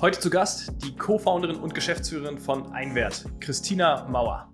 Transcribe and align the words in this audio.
Heute 0.00 0.18
zu 0.18 0.30
Gast 0.30 0.72
die 0.82 0.96
Co-Founderin 0.96 1.56
und 1.56 1.74
Geschäftsführerin 1.74 2.38
von 2.38 2.72
Einwert, 2.72 3.26
Christina 3.38 4.08
Mauer. 4.08 4.50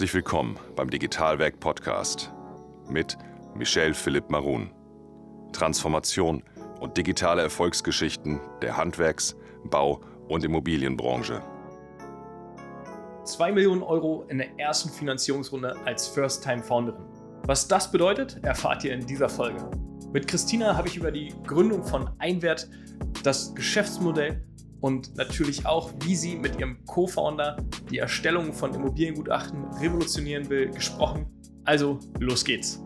Herzlich 0.00 0.14
willkommen 0.14 0.58
beim 0.76 0.88
Digitalwerk 0.88 1.60
Podcast 1.60 2.32
mit 2.88 3.18
Michel 3.54 3.92
Philipp 3.92 4.30
Marun. 4.30 4.70
Transformation 5.52 6.42
und 6.80 6.96
digitale 6.96 7.42
Erfolgsgeschichten 7.42 8.40
der 8.62 8.78
Handwerks-, 8.78 9.36
Bau- 9.64 10.00
und 10.26 10.42
Immobilienbranche. 10.42 11.42
2 13.26 13.52
Millionen 13.52 13.82
Euro 13.82 14.24
in 14.30 14.38
der 14.38 14.58
ersten 14.58 14.88
Finanzierungsrunde 14.88 15.76
als 15.84 16.08
First-Time-Founderin. 16.08 17.04
Was 17.42 17.68
das 17.68 17.92
bedeutet, 17.92 18.42
erfahrt 18.42 18.82
ihr 18.84 18.94
in 18.94 19.06
dieser 19.06 19.28
Folge. 19.28 19.70
Mit 20.14 20.26
Christina 20.26 20.78
habe 20.78 20.88
ich 20.88 20.96
über 20.96 21.10
die 21.10 21.34
Gründung 21.46 21.84
von 21.84 22.08
Einwert, 22.18 22.70
das 23.22 23.54
Geschäftsmodell 23.54 24.42
und 24.80 25.16
natürlich 25.16 25.66
auch, 25.66 25.92
wie 26.00 26.16
sie 26.16 26.36
mit 26.36 26.58
ihrem 26.58 26.84
Co-Founder 26.86 27.56
die 27.90 27.98
Erstellung 27.98 28.52
von 28.52 28.74
Immobiliengutachten 28.74 29.64
revolutionieren 29.74 30.48
will, 30.48 30.70
gesprochen. 30.70 31.26
Also, 31.64 31.98
los 32.18 32.44
geht's. 32.44 32.82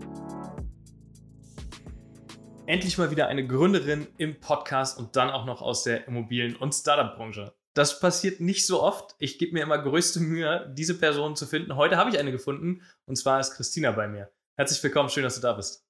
Endlich 2.66 2.96
mal 2.96 3.10
wieder 3.10 3.28
eine 3.28 3.46
Gründerin 3.46 4.06
im 4.16 4.40
Podcast 4.40 4.98
und 4.98 5.16
dann 5.16 5.30
auch 5.30 5.44
noch 5.44 5.60
aus 5.60 5.84
der 5.84 6.08
Immobilien- 6.08 6.56
und 6.56 6.74
Startup-Branche. 6.74 7.54
Das 7.74 8.00
passiert 8.00 8.40
nicht 8.40 8.66
so 8.66 8.82
oft. 8.82 9.16
Ich 9.18 9.38
gebe 9.38 9.52
mir 9.52 9.64
immer 9.64 9.78
größte 9.78 10.20
Mühe, 10.20 10.72
diese 10.76 10.98
Person 10.98 11.36
zu 11.36 11.44
finden. 11.44 11.76
Heute 11.76 11.96
habe 11.96 12.10
ich 12.10 12.18
eine 12.18 12.30
gefunden 12.32 12.82
und 13.04 13.16
zwar 13.16 13.40
ist 13.40 13.54
Christina 13.54 13.90
bei 13.90 14.08
mir. 14.08 14.30
Herzlich 14.56 14.82
willkommen, 14.82 15.08
schön, 15.08 15.24
dass 15.24 15.34
du 15.34 15.40
da 15.40 15.52
bist. 15.52 15.84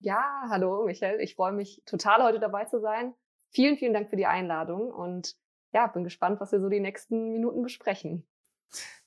Ja, 0.00 0.22
hallo 0.48 0.84
Michael. 0.86 1.20
Ich 1.20 1.34
freue 1.34 1.52
mich 1.52 1.82
total 1.84 2.22
heute 2.22 2.38
dabei 2.38 2.64
zu 2.66 2.80
sein. 2.80 3.14
Vielen, 3.50 3.76
vielen 3.76 3.94
Dank 3.94 4.10
für 4.10 4.16
die 4.16 4.26
Einladung 4.26 4.90
und 4.90 5.36
ja, 5.72 5.86
bin 5.86 6.04
gespannt, 6.04 6.40
was 6.40 6.52
wir 6.52 6.60
so 6.60 6.68
die 6.68 6.80
nächsten 6.80 7.32
Minuten 7.32 7.62
besprechen. 7.62 8.26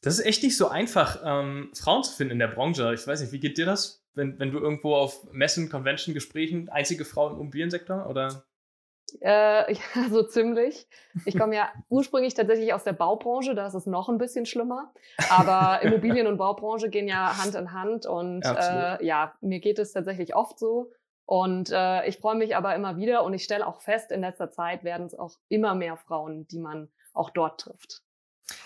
Das 0.01 0.17
ist 0.17 0.25
echt 0.25 0.43
nicht 0.43 0.57
so 0.57 0.67
einfach, 0.67 1.21
ähm, 1.23 1.71
Frauen 1.75 2.03
zu 2.03 2.15
finden 2.15 2.33
in 2.33 2.39
der 2.39 2.47
Branche. 2.47 2.93
Ich 2.93 3.05
weiß 3.05 3.21
nicht, 3.21 3.31
wie 3.31 3.39
geht 3.39 3.57
dir 3.57 3.65
das, 3.65 4.03
wenn, 4.13 4.39
wenn 4.39 4.51
du 4.51 4.59
irgendwo 4.59 4.95
auf 4.95 5.31
Messen, 5.31 5.69
Convention, 5.69 6.13
Gesprächen, 6.13 6.69
einzige 6.69 7.05
Frau 7.05 7.29
im 7.29 7.35
Immobiliensektor 7.35 8.07
oder? 8.07 8.43
Äh, 9.19 9.73
ja, 9.73 10.09
so 10.09 10.23
ziemlich. 10.23 10.87
Ich 11.25 11.37
komme 11.37 11.55
ja 11.55 11.69
ursprünglich 11.89 12.33
tatsächlich 12.33 12.73
aus 12.73 12.83
der 12.83 12.93
Baubranche, 12.93 13.53
da 13.53 13.67
ist 13.67 13.73
es 13.73 13.85
noch 13.85 14.09
ein 14.09 14.17
bisschen 14.17 14.45
schlimmer. 14.45 14.93
Aber 15.29 15.81
Immobilien- 15.83 16.27
und 16.27 16.37
Baubranche 16.37 16.89
gehen 16.89 17.07
ja 17.07 17.37
Hand 17.37 17.55
in 17.55 17.71
Hand 17.73 18.05
und 18.05 18.43
äh, 18.43 19.03
ja, 19.05 19.33
mir 19.41 19.59
geht 19.59 19.79
es 19.79 19.93
tatsächlich 19.93 20.35
oft 20.35 20.57
so. 20.57 20.91
Und 21.31 21.71
äh, 21.71 22.05
ich 22.09 22.17
freue 22.17 22.35
mich 22.35 22.57
aber 22.57 22.75
immer 22.75 22.97
wieder 22.97 23.23
und 23.23 23.33
ich 23.33 23.45
stelle 23.45 23.65
auch 23.65 23.79
fest, 23.79 24.11
in 24.11 24.19
letzter 24.19 24.51
Zeit 24.51 24.83
werden 24.83 25.05
es 25.05 25.15
auch 25.15 25.33
immer 25.47 25.75
mehr 25.75 25.95
Frauen, 25.95 26.45
die 26.49 26.59
man 26.59 26.89
auch 27.13 27.29
dort 27.29 27.61
trifft. 27.61 28.01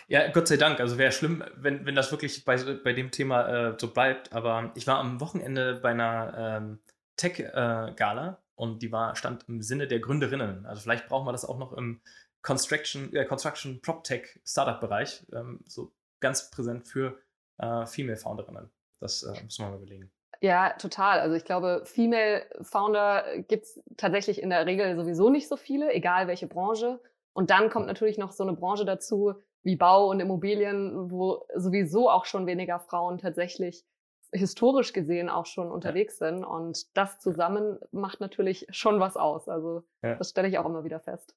Ja, 0.08 0.32
Gott 0.32 0.48
sei 0.48 0.58
Dank. 0.58 0.80
Also 0.80 0.98
wäre 0.98 1.12
schlimm, 1.12 1.44
wenn, 1.56 1.86
wenn 1.86 1.94
das 1.94 2.10
wirklich 2.10 2.44
bei, 2.44 2.58
bei 2.84 2.94
dem 2.94 3.12
Thema 3.12 3.48
äh, 3.70 3.78
so 3.80 3.94
bleibt. 3.94 4.34
Aber 4.34 4.72
ich 4.74 4.88
war 4.88 4.98
am 4.98 5.22
Wochenende 5.22 5.76
bei 5.76 5.92
einer 5.92 6.58
ähm, 6.58 6.80
Tech-Gala 7.18 8.30
äh, 8.30 8.36
und 8.56 8.82
die 8.82 8.92
war, 8.92 9.16
stand 9.16 9.48
im 9.48 9.62
Sinne 9.62 9.88
der 9.88 10.00
Gründerinnen. 10.00 10.66
Also 10.66 10.82
vielleicht 10.82 11.08
brauchen 11.08 11.28
wir 11.28 11.34
das 11.34 11.46
auch 11.46 11.60
noch 11.60 11.72
im 11.72 12.02
Construction, 12.42 13.14
äh, 13.14 13.26
Construction 13.26 13.80
PropTech 13.80 14.40
Startup-Bereich, 14.44 15.24
ähm, 15.34 15.60
so 15.68 15.94
ganz 16.20 16.50
präsent 16.50 16.88
für 16.88 17.20
äh, 17.60 17.86
Female 17.86 18.18
Founderinnen. 18.18 18.72
Das 19.00 19.22
äh, 19.22 19.40
müssen 19.44 19.66
wir 19.66 19.70
mal 19.70 19.78
überlegen. 19.78 20.15
Ja, 20.42 20.72
total. 20.74 21.20
Also 21.20 21.36
ich 21.36 21.46
glaube, 21.46 21.84
Female 21.86 22.46
Founder 22.62 23.24
gibt's 23.48 23.80
tatsächlich 23.98 24.42
in 24.42 24.50
der 24.50 24.66
Regel 24.66 24.96
sowieso 24.96 25.30
nicht 25.30 25.48
so 25.48 25.58
viele, 25.58 25.94
egal 25.94 26.28
welche 26.28 26.48
Branche. 26.48 27.00
Und 27.34 27.50
dann 27.50 27.70
kommt 27.70 27.88
natürlich 27.88 28.18
noch 28.18 28.32
so 28.32 28.44
eine 28.44 28.54
Branche 28.54 28.86
dazu 28.86 29.34
wie 29.64 29.76
Bau 29.76 30.10
und 30.10 30.20
Immobilien, 30.20 31.10
wo 31.10 31.46
sowieso 31.56 32.10
auch 32.10 32.26
schon 32.26 32.46
weniger 32.46 32.80
Frauen 32.80 33.18
tatsächlich 33.18 33.84
historisch 34.32 34.94
gesehen 34.94 35.30
auch 35.30 35.46
schon 35.46 35.72
unterwegs 35.72 36.20
ja. 36.20 36.28
sind. 36.30 36.44
Und 36.44 36.96
das 36.96 37.20
zusammen 37.20 37.80
macht 37.92 38.20
natürlich 38.20 38.68
schon 38.70 39.00
was 39.00 39.18
aus. 39.18 39.50
Also 39.50 39.84
ja. 40.04 40.16
das 40.16 40.30
stelle 40.30 40.48
ich 40.48 40.58
auch 40.58 40.66
immer 40.66 40.84
wieder 40.84 41.00
fest. 41.00 41.36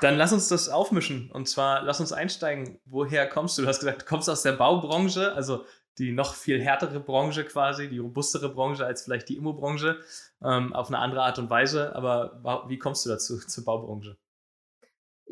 Dann 0.00 0.16
lass 0.16 0.32
uns 0.32 0.48
das 0.48 0.68
aufmischen. 0.68 1.30
Und 1.30 1.48
zwar 1.48 1.82
lass 1.82 2.00
uns 2.00 2.12
einsteigen. 2.12 2.80
Woher 2.84 3.28
kommst 3.28 3.56
du? 3.56 3.62
Du 3.62 3.68
hast 3.68 3.80
gesagt, 3.80 4.02
du 4.02 4.06
kommst 4.06 4.28
aus 4.28 4.42
der 4.42 4.52
Baubranche. 4.52 5.32
Also 5.34 5.64
die 5.98 6.12
noch 6.12 6.34
viel 6.34 6.60
härtere 6.60 7.00
Branche 7.00 7.44
quasi, 7.44 7.88
die 7.88 7.98
robustere 7.98 8.48
Branche 8.48 8.86
als 8.86 9.02
vielleicht 9.02 9.28
die 9.28 9.36
Immobranche, 9.36 10.00
ähm, 10.42 10.72
auf 10.72 10.88
eine 10.88 10.98
andere 10.98 11.22
Art 11.22 11.38
und 11.38 11.50
Weise. 11.50 11.94
Aber 11.94 12.64
wie 12.68 12.78
kommst 12.78 13.04
du 13.04 13.10
dazu, 13.10 13.38
zur 13.46 13.64
Baubranche? 13.64 14.16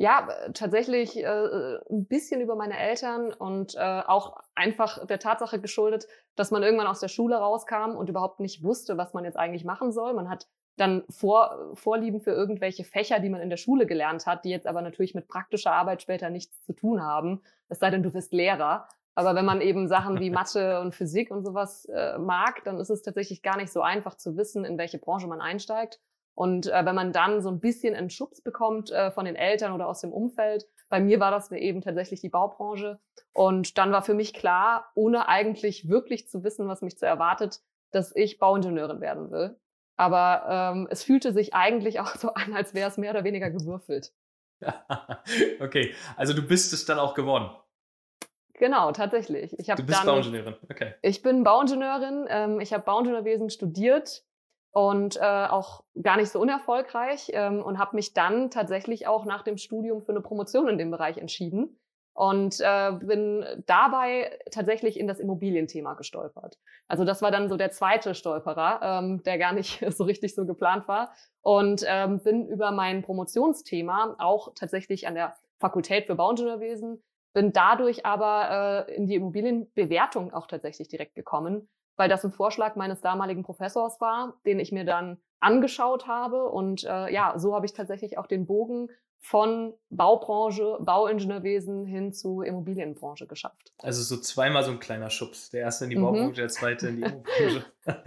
Ja, 0.01 0.29
tatsächlich 0.55 1.17
äh, 1.17 1.79
ein 1.91 2.07
bisschen 2.07 2.41
über 2.41 2.55
meine 2.55 2.79
Eltern 2.79 3.33
und 3.33 3.75
äh, 3.75 4.03
auch 4.07 4.37
einfach 4.55 5.05
der 5.07 5.19
Tatsache 5.19 5.61
geschuldet, 5.61 6.07
dass 6.37 6.53
man 6.53 6.63
irgendwann 6.63 6.87
aus 6.87 7.01
der 7.01 7.09
Schule 7.09 7.37
rauskam 7.37 7.97
und 7.97 8.09
überhaupt 8.09 8.39
nicht 8.39 8.63
wusste, 8.63 8.97
was 8.97 9.13
man 9.13 9.25
jetzt 9.25 9.37
eigentlich 9.37 9.65
machen 9.65 9.91
soll. 9.91 10.15
Man 10.15 10.29
hat 10.29 10.47
dann 10.77 11.03
Vor 11.11 11.73
Vorlieben 11.75 12.21
für 12.21 12.31
irgendwelche 12.31 12.85
Fächer, 12.85 13.19
die 13.19 13.29
man 13.29 13.41
in 13.41 13.51
der 13.51 13.57
Schule 13.57 13.87
gelernt 13.87 14.27
hat, 14.27 14.45
die 14.45 14.51
jetzt 14.51 14.69
aber 14.69 14.83
natürlich 14.83 15.15
mit 15.15 15.27
praktischer 15.27 15.73
Arbeit 15.73 16.01
später 16.01 16.31
nichts 16.31 16.63
zu 16.63 16.73
tun 16.75 17.03
haben. 17.03 17.43
Es 17.69 17.81
sei 17.81 17.91
denn, 17.91 18.05
du 18.05 18.13
bist 18.13 18.33
Lehrer. 18.33 18.89
Aber 19.19 19.35
wenn 19.35 19.45
man 19.45 19.61
eben 19.61 19.89
Sachen 19.89 20.21
wie 20.21 20.31
Mathe 20.31 20.79
und 20.79 20.95
Physik 20.95 21.33
und 21.33 21.43
sowas 21.45 21.87
äh, 21.87 22.19
mag, 22.19 22.63
dann 22.63 22.79
ist 22.79 22.89
es 22.89 23.03
tatsächlich 23.03 23.43
gar 23.43 23.57
nicht 23.57 23.73
so 23.73 23.81
einfach 23.81 24.15
zu 24.15 24.37
wissen, 24.37 24.65
in 24.65 24.79
welche 24.79 24.99
Branche 24.99 25.27
man 25.27 25.41
einsteigt. 25.41 25.99
Und 26.37 26.69
äh, 26.69 26.87
wenn 26.87 26.95
man 26.95 27.13
dann 27.13 27.43
so 27.43 27.49
ein 27.49 27.59
bisschen 27.59 27.97
einen 27.97 28.11
Schubs 28.11 28.41
bekommt 28.41 28.93
äh, 28.93 29.11
von 29.11 29.25
den 29.25 29.35
Eltern 29.35 29.73
oder 29.73 29.89
aus 29.89 30.03
dem 30.03 30.13
Umfeld, 30.13 30.69
bei 30.89 31.01
mir 31.01 31.19
war 31.19 31.33
das 31.33 31.51
eben 31.51 31.81
tatsächlich 31.81 32.21
die 32.21 32.29
Baubranche. 32.29 33.01
Und 33.33 33.77
dann 33.77 33.91
war 33.91 34.03
für 34.03 34.15
mich 34.15 34.35
klar, 34.35 34.93
ohne 34.95 35.27
eigentlich 35.27 35.89
wirklich 35.89 36.29
zu 36.29 36.45
wissen, 36.45 36.69
was 36.69 36.81
mich 36.81 36.97
zu 36.97 37.05
erwartet, 37.05 37.59
dass 37.91 38.15
ich 38.15 38.39
Bauingenieurin 38.39 39.01
werden 39.01 39.33
will. 39.33 39.59
Aber 39.97 40.45
ähm, 40.49 40.87
es 40.93 41.03
fühlte 41.03 41.33
sich 41.33 41.55
eigentlich 41.55 41.99
auch 41.99 42.15
so 42.15 42.35
an, 42.35 42.55
als 42.55 42.73
wäre 42.73 42.89
es 42.89 42.99
mehr 42.99 43.11
oder 43.11 43.25
weniger 43.25 43.51
gewürfelt. 43.51 44.13
okay, 45.61 45.93
also 46.17 46.35
du 46.35 46.43
bist 46.43 46.73
es 46.73 46.85
dann 46.85 47.01
auch 47.01 47.15
geworden. 47.15 47.51
Genau, 48.59 48.91
tatsächlich. 48.93 49.57
Ich 49.59 49.67
du 49.67 49.83
bist 49.85 50.01
dann, 50.01 50.07
Bauingenieurin, 50.07 50.57
okay. 50.71 50.95
Ich 51.03 51.23
bin 51.23 51.45
Bauingenieurin. 51.45 52.27
Ähm, 52.29 52.61
ich 52.61 52.73
habe 52.73 52.85
Bauingenieurwesen 52.85 53.51
studiert 53.51 54.25
und 54.73 55.17
äh, 55.17 55.21
auch 55.21 55.85
gar 56.03 56.17
nicht 56.17 56.31
so 56.31 56.41
unerfolgreich 56.41 57.31
ähm, 57.33 57.63
und 57.63 57.79
habe 57.79 57.97
mich 57.97 58.15
dann 58.15 58.51
tatsächlich 58.51 59.07
auch 59.07 59.25
nach 59.25 59.43
dem 59.43 59.57
Studium 59.57 60.03
für 60.03 60.13
eine 60.13 60.21
Promotion 60.21 60.69
in 60.69 60.79
dem 60.79 60.91
Bereich 60.91 61.19
entschieden 61.19 61.79
und 62.15 62.61
äh, 62.61 62.93
bin 62.93 63.45
dabei 63.67 64.37
tatsächlich 64.51 64.99
in 64.99 65.07
das 65.07 65.21
Immobilienthema 65.21 65.95
gestolpert. 65.95 66.59
Also 66.89 67.05
das 67.05 67.23
war 67.23 67.31
dann 67.31 67.49
so 67.49 67.57
der 67.57 67.71
zweite 67.71 68.17
Stolperer, 68.17 68.81
ähm, 68.83 69.23
der 69.23 69.39
gar 69.39 69.53
nicht 69.53 69.85
so 69.97 70.03
richtig 70.03 70.35
so 70.35 70.45
geplant 70.47 70.89
war 70.89 71.13
und 71.43 71.85
ähm, 71.87 72.21
bin 72.25 72.49
über 72.49 72.73
mein 72.73 73.03
Promotionsthema 73.03 74.17
auch 74.19 74.53
tatsächlich 74.57 75.07
an 75.07 75.15
der 75.15 75.37
Fakultät 75.61 76.07
für 76.07 76.17
Bauingenieurwesen 76.17 77.03
bin 77.33 77.53
dadurch 77.53 78.07
aber 78.07 78.87
äh, 78.89 78.95
in 78.95 79.07
die 79.07 79.17
Immobilienbewertung 79.17 80.33
auch 80.33 80.47
tatsächlich 80.47 80.89
direkt 80.89 81.15
gekommen, 81.15 81.69
weil 81.97 82.09
das 82.09 82.25
ein 82.25 82.33
Vorschlag 82.33 82.77
meines 82.77 83.01
damaligen 83.01 83.43
Professors 83.43 84.01
war, 84.01 84.41
den 84.47 84.61
ich 84.61 84.73
mir 84.73 84.85
dann 84.85 85.19
angeschaut 85.41 86.07
habe. 86.07 86.49
Und 86.49 86.85
äh, 86.85 87.13
ja, 87.13 87.35
so 87.37 87.55
habe 87.55 87.67
ich 87.67 87.73
tatsächlich 87.73 88.19
auch 88.19 88.27
den 88.27 88.47
Bogen 88.47 88.89
von 89.21 89.75
Baubranche, 89.91 90.79
Bauingenieurwesen 90.81 91.85
hin 91.85 92.13
zu 92.13 92.43
Immobilienbranche 92.43 93.27
geschafft. 93.27 93.73
Also 93.83 94.03
so 94.03 94.21
zweimal 94.21 94.65
so 94.65 94.71
ein 94.71 94.79
kleiner 94.79 95.11
Schubs. 95.11 95.51
Der 95.51 95.63
erste 95.63 95.85
in 95.85 95.91
die 95.91 95.97
mhm. 95.97 96.03
Baubranche, 96.03 96.41
der 96.41 96.49
zweite 96.49 96.89
in 96.89 96.97
die 96.97 97.03
Immobilienbranche. 97.03 97.65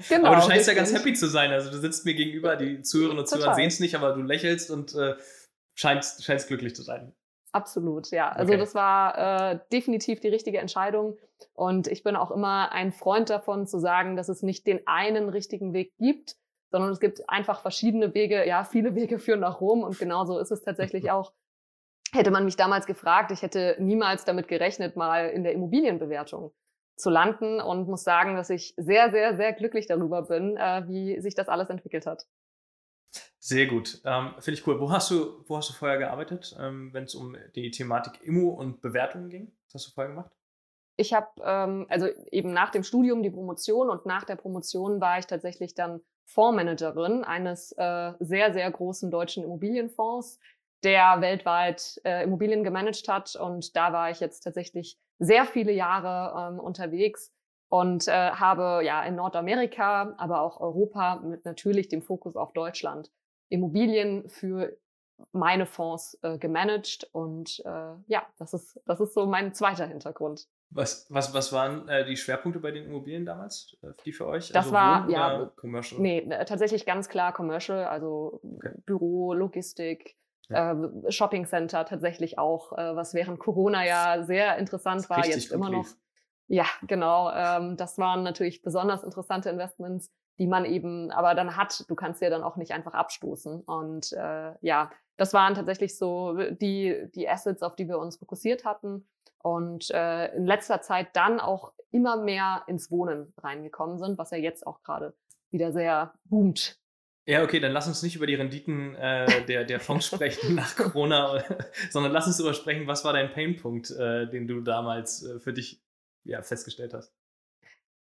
genau, 0.07 0.27
aber 0.27 0.35
du 0.37 0.41
scheinst 0.41 0.51
richtig. 0.51 0.67
ja 0.67 0.73
ganz 0.73 0.93
happy 0.93 1.13
zu 1.13 1.27
sein. 1.27 1.51
Also 1.51 1.69
du 1.69 1.77
sitzt 1.77 2.05
mir 2.05 2.13
gegenüber, 2.13 2.55
die 2.55 2.81
Zuhörerinnen 2.81 3.19
und 3.19 3.27
Zuhörer 3.27 3.55
sehen 3.55 3.67
es 3.67 3.79
nicht, 3.79 3.95
aber 3.95 4.13
du 4.13 4.21
lächelst 4.21 4.71
und 4.71 4.95
äh, 4.95 5.15
scheinst, 5.75 6.23
scheinst 6.23 6.47
glücklich 6.47 6.75
zu 6.75 6.81
sein. 6.81 7.13
Absolut, 7.53 8.11
ja. 8.11 8.29
Also 8.29 8.53
okay. 8.53 8.59
das 8.59 8.75
war 8.75 9.51
äh, 9.51 9.59
definitiv 9.71 10.19
die 10.21 10.29
richtige 10.29 10.59
Entscheidung. 10.59 11.17
Und 11.53 11.87
ich 11.87 12.03
bin 12.03 12.15
auch 12.15 12.31
immer 12.31 12.71
ein 12.71 12.91
Freund 12.91 13.29
davon 13.29 13.67
zu 13.67 13.79
sagen, 13.79 14.15
dass 14.15 14.29
es 14.29 14.41
nicht 14.41 14.65
den 14.67 14.85
einen 14.87 15.27
richtigen 15.27 15.73
Weg 15.73 15.93
gibt, 15.97 16.37
sondern 16.71 16.91
es 16.91 16.99
gibt 16.99 17.29
einfach 17.29 17.61
verschiedene 17.61 18.13
Wege, 18.13 18.47
ja, 18.47 18.63
viele 18.63 18.95
Wege 18.95 19.19
führen 19.19 19.41
nach 19.41 19.59
Rom 19.59 19.83
und 19.83 19.99
genauso 19.99 20.39
ist 20.39 20.51
es 20.51 20.63
tatsächlich 20.63 21.11
auch. 21.11 21.33
Hätte 22.13 22.31
man 22.31 22.43
mich 22.43 22.57
damals 22.57 22.85
gefragt, 22.87 23.31
ich 23.31 23.41
hätte 23.41 23.77
niemals 23.79 24.25
damit 24.25 24.47
gerechnet, 24.47 24.97
mal 24.97 25.29
in 25.29 25.43
der 25.43 25.53
Immobilienbewertung 25.53 26.51
zu 26.97 27.09
landen 27.09 27.61
und 27.61 27.87
muss 27.87 28.03
sagen, 28.03 28.35
dass 28.35 28.49
ich 28.49 28.73
sehr, 28.77 29.11
sehr, 29.11 29.35
sehr 29.35 29.53
glücklich 29.53 29.87
darüber 29.87 30.23
bin, 30.23 30.57
äh, 30.57 30.83
wie 30.87 31.19
sich 31.21 31.35
das 31.35 31.47
alles 31.47 31.69
entwickelt 31.69 32.05
hat. 32.05 32.25
Sehr 33.39 33.65
gut. 33.65 34.01
Ähm, 34.05 34.35
Finde 34.39 34.59
ich 34.59 34.67
cool. 34.67 34.79
Wo 34.79 34.91
hast 34.91 35.09
du, 35.11 35.43
wo 35.47 35.57
hast 35.57 35.69
du 35.69 35.73
vorher 35.73 35.97
gearbeitet, 35.97 36.55
ähm, 36.59 36.93
wenn 36.93 37.05
es 37.05 37.15
um 37.15 37.35
die 37.55 37.71
Thematik 37.71 38.21
Immo 38.23 38.49
und 38.49 38.81
Bewertungen 38.81 39.29
ging? 39.29 39.51
Was 39.65 39.75
hast 39.75 39.87
du 39.87 39.91
vorher 39.91 40.13
gemacht? 40.13 40.31
Ich 40.97 41.13
habe, 41.13 41.27
ähm, 41.43 41.87
also 41.89 42.07
eben 42.31 42.53
nach 42.53 42.69
dem 42.69 42.83
Studium 42.83 43.23
die 43.23 43.31
Promotion 43.31 43.89
und 43.89 44.05
nach 44.05 44.23
der 44.23 44.35
Promotion 44.35 45.01
war 45.01 45.17
ich 45.17 45.25
tatsächlich 45.25 45.73
dann 45.73 46.01
Fondsmanagerin 46.25 47.23
eines 47.23 47.71
äh, 47.73 48.13
sehr, 48.19 48.53
sehr 48.53 48.69
großen 48.69 49.09
deutschen 49.09 49.43
Immobilienfonds, 49.43 50.39
der 50.83 51.21
weltweit 51.21 51.99
äh, 52.03 52.23
Immobilien 52.23 52.63
gemanagt 52.63 53.07
hat. 53.07 53.35
Und 53.35 53.75
da 53.75 53.91
war 53.91 54.11
ich 54.11 54.19
jetzt 54.19 54.41
tatsächlich 54.41 54.97
sehr 55.19 55.45
viele 55.45 55.71
Jahre 55.71 56.53
ähm, 56.53 56.59
unterwegs 56.59 57.31
und 57.71 58.09
äh, 58.09 58.11
habe 58.11 58.81
ja 58.83 59.01
in 59.03 59.15
Nordamerika, 59.15 60.13
aber 60.17 60.41
auch 60.41 60.59
Europa 60.59 61.21
mit 61.23 61.45
natürlich 61.45 61.87
dem 61.87 62.01
Fokus 62.01 62.35
auf 62.35 62.51
Deutschland 62.51 63.09
Immobilien 63.47 64.27
für 64.27 64.77
meine 65.31 65.65
Fonds 65.65 66.19
äh, 66.21 66.37
gemanagt 66.37 67.07
und 67.13 67.61
äh, 67.65 67.93
ja, 68.07 68.25
das 68.39 68.53
ist 68.53 68.81
das 68.85 68.99
ist 68.99 69.13
so 69.13 69.25
mein 69.25 69.53
zweiter 69.53 69.85
Hintergrund. 69.85 70.47
Was, 70.69 71.05
was, 71.09 71.33
was 71.33 71.53
waren 71.53 71.87
äh, 71.87 72.05
die 72.05 72.17
Schwerpunkte 72.17 72.59
bei 72.59 72.71
den 72.71 72.85
Immobilien 72.85 73.25
damals, 73.25 73.77
äh, 73.83 73.91
die 74.05 74.11
für 74.11 74.25
euch? 74.27 74.49
Das 74.49 74.65
also 74.65 74.71
war 74.73 75.09
ja 75.09 75.51
Commercial. 75.55 76.01
Nee, 76.01 76.19
äh, 76.19 76.43
tatsächlich 76.43 76.85
ganz 76.85 77.07
klar 77.07 77.33
Commercial, 77.33 77.85
also 77.85 78.41
okay. 78.43 78.71
Büro, 78.85 79.33
Logistik, 79.33 80.17
ja. 80.49 80.73
äh, 80.73 81.11
Shopping 81.11 81.45
Center 81.45 81.85
tatsächlich 81.85 82.37
auch, 82.37 82.73
äh, 82.73 82.95
was 82.95 83.13
während 83.13 83.39
Corona 83.39 83.85
ja 83.85 84.23
sehr 84.23 84.57
interessant 84.57 85.09
war, 85.09 85.25
jetzt 85.25 85.51
immer 85.51 85.69
noch. 85.69 85.87
Ja, 86.51 86.65
genau. 86.85 87.31
Ähm, 87.31 87.77
das 87.77 87.97
waren 87.97 88.23
natürlich 88.23 88.61
besonders 88.61 89.03
interessante 89.03 89.49
Investments, 89.49 90.11
die 90.37 90.47
man 90.47 90.65
eben 90.65 91.09
aber 91.09 91.33
dann 91.33 91.55
hat. 91.55 91.89
Du 91.89 91.95
kannst 91.95 92.21
ja 92.21 92.29
dann 92.29 92.43
auch 92.43 92.57
nicht 92.57 92.73
einfach 92.73 92.93
abstoßen. 92.93 93.61
Und 93.61 94.11
äh, 94.11 94.51
ja, 94.59 94.91
das 95.15 95.33
waren 95.33 95.55
tatsächlich 95.55 95.97
so 95.97 96.35
die, 96.35 97.07
die 97.15 97.29
Assets, 97.29 97.61
auf 97.61 97.77
die 97.77 97.87
wir 97.87 97.99
uns 97.99 98.17
fokussiert 98.17 98.65
hatten. 98.65 99.07
Und 99.37 99.91
äh, 99.91 100.35
in 100.35 100.45
letzter 100.45 100.81
Zeit 100.81 101.15
dann 101.15 101.39
auch 101.39 101.71
immer 101.89 102.17
mehr 102.17 102.63
ins 102.67 102.91
Wohnen 102.91 103.33
reingekommen 103.37 103.97
sind, 103.97 104.17
was 104.17 104.31
ja 104.31 104.37
jetzt 104.37 104.67
auch 104.67 104.83
gerade 104.83 105.15
wieder 105.51 105.71
sehr 105.71 106.13
boomt. 106.25 106.77
Ja, 107.25 107.43
okay, 107.43 107.61
dann 107.61 107.71
lass 107.71 107.87
uns 107.87 108.03
nicht 108.03 108.17
über 108.17 108.27
die 108.27 108.35
Renditen 108.35 108.95
äh, 108.95 109.45
der, 109.45 109.63
der 109.63 109.79
Fonds 109.79 110.07
sprechen 110.07 110.55
nach 110.55 110.75
Corona, 110.75 111.41
sondern 111.91 112.11
lass 112.11 112.27
uns 112.27 112.35
darüber 112.35 112.53
sprechen, 112.53 112.87
was 112.87 113.05
war 113.05 113.13
dein 113.13 113.29
Painpunkt, 113.29 113.89
äh, 113.91 114.27
den 114.29 114.49
du 114.49 114.59
damals 114.59 115.23
äh, 115.23 115.39
für 115.39 115.53
dich 115.53 115.81
ja, 116.23 116.41
festgestellt 116.41 116.93
hast? 116.93 117.13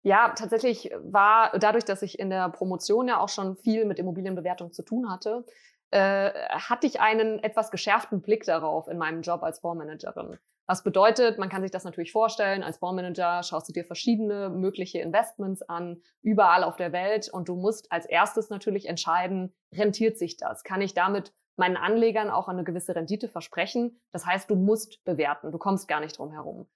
Ja, 0.04 0.34
tatsächlich 0.38 0.92
war 1.04 1.58
dadurch, 1.60 1.84
dass 1.84 2.02
ich 2.02 2.20
in 2.20 2.30
der 2.30 2.50
Promotion 2.50 3.08
ja 3.08 3.20
auch 3.20 3.30
schon 3.30 3.58
viel 3.58 3.86
mit 3.86 4.00
Immobilienbewertung 4.00 4.72
zu 4.72 4.84
tun 4.84 5.12
hatte, 5.12 5.46
äh, 5.92 6.32
hatte 6.52 6.88
ich 6.88 7.02
einen 7.02 7.40
etwas 7.40 7.70
geschärften 7.70 8.22
Blick 8.22 8.46
darauf 8.46 8.88
in 8.88 8.98
meinem 8.98 9.22
Job 9.22 9.44
als 9.44 9.60
Fondsmanagerin. 9.60 10.38
Was 10.68 10.84
bedeutet, 10.84 11.40
man 11.40 11.50
kann 11.50 11.64
sich 11.64 11.72
das 11.72 11.84
natürlich 11.84 12.12
vorstellen, 12.12 12.62
als 12.62 12.78
Fondsmanager 12.78 13.42
schaust 13.42 13.68
du 13.68 13.74
dir 13.74 13.84
verschiedene 13.84 14.50
mögliche 14.50 15.00
Investments 15.00 15.64
an, 15.64 16.02
überall 16.22 16.64
auf 16.64 16.76
der 16.76 16.92
Welt 16.92 17.28
und 17.28 17.50
du 17.50 17.56
musst 17.56 17.92
als 17.92 18.06
erstes 18.06 18.52
natürlich 18.52 18.88
entscheiden, 18.88 19.52
rentiert 19.74 20.20
sich 20.20 20.38
das? 20.38 20.64
Kann 20.64 20.82
ich 20.82 20.94
damit 20.94 21.34
meinen 21.58 21.76
Anlegern 21.76 22.30
auch 22.30 22.48
eine 22.48 22.64
gewisse 22.64 22.96
Rendite 22.96 23.28
versprechen? 23.28 24.00
Das 24.12 24.28
heißt, 24.28 24.50
du 24.50 24.56
musst 24.56 25.04
bewerten, 25.04 25.52
du 25.52 25.58
kommst 25.58 25.88
gar 25.88 26.02
nicht 26.02 26.20
drum 26.20 26.32
herum. 26.32 26.68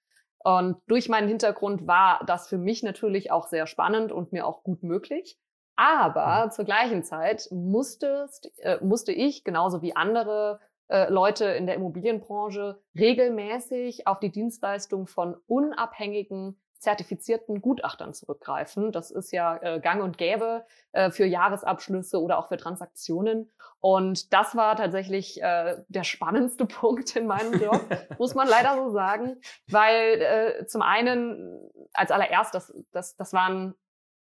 Und 0.44 0.76
durch 0.86 1.08
meinen 1.08 1.26
Hintergrund 1.26 1.86
war 1.86 2.20
das 2.26 2.48
für 2.48 2.58
mich 2.58 2.82
natürlich 2.82 3.32
auch 3.32 3.46
sehr 3.46 3.66
spannend 3.66 4.12
und 4.12 4.32
mir 4.32 4.46
auch 4.46 4.62
gut 4.62 4.82
möglich. 4.82 5.38
Aber 5.74 6.46
mhm. 6.46 6.50
zur 6.50 6.64
gleichen 6.66 7.02
Zeit 7.02 7.48
musste, 7.50 8.28
äh, 8.58 8.76
musste 8.84 9.12
ich, 9.12 9.42
genauso 9.42 9.80
wie 9.80 9.96
andere 9.96 10.60
äh, 10.88 11.08
Leute 11.10 11.46
in 11.46 11.66
der 11.66 11.76
Immobilienbranche, 11.76 12.78
regelmäßig 12.94 14.06
auf 14.06 14.20
die 14.20 14.30
Dienstleistung 14.30 15.06
von 15.06 15.34
unabhängigen 15.46 16.60
zertifizierten 16.84 17.60
Gutachtern 17.60 18.14
zurückgreifen. 18.14 18.92
Das 18.92 19.10
ist 19.10 19.32
ja 19.32 19.56
äh, 19.60 19.80
gang 19.80 20.02
und 20.02 20.18
gäbe 20.18 20.64
äh, 20.92 21.10
für 21.10 21.24
Jahresabschlüsse 21.24 22.20
oder 22.22 22.38
auch 22.38 22.48
für 22.48 22.56
Transaktionen. 22.56 23.50
Und 23.80 24.32
das 24.32 24.54
war 24.54 24.76
tatsächlich 24.76 25.42
äh, 25.42 25.78
der 25.88 26.04
spannendste 26.04 26.66
Punkt 26.80 27.16
in 27.16 27.26
meinem 27.26 27.60
Job, 27.60 27.80
muss 28.18 28.34
man 28.34 28.46
leider 28.46 28.76
so 28.76 28.90
sagen, 28.90 29.40
weil 29.68 30.20
äh, 30.20 30.66
zum 30.66 30.82
einen 30.82 31.70
als 31.92 32.10
allererst, 32.10 32.54
das, 32.54 32.72
das, 32.92 33.16
das 33.16 33.32
waren 33.32 33.74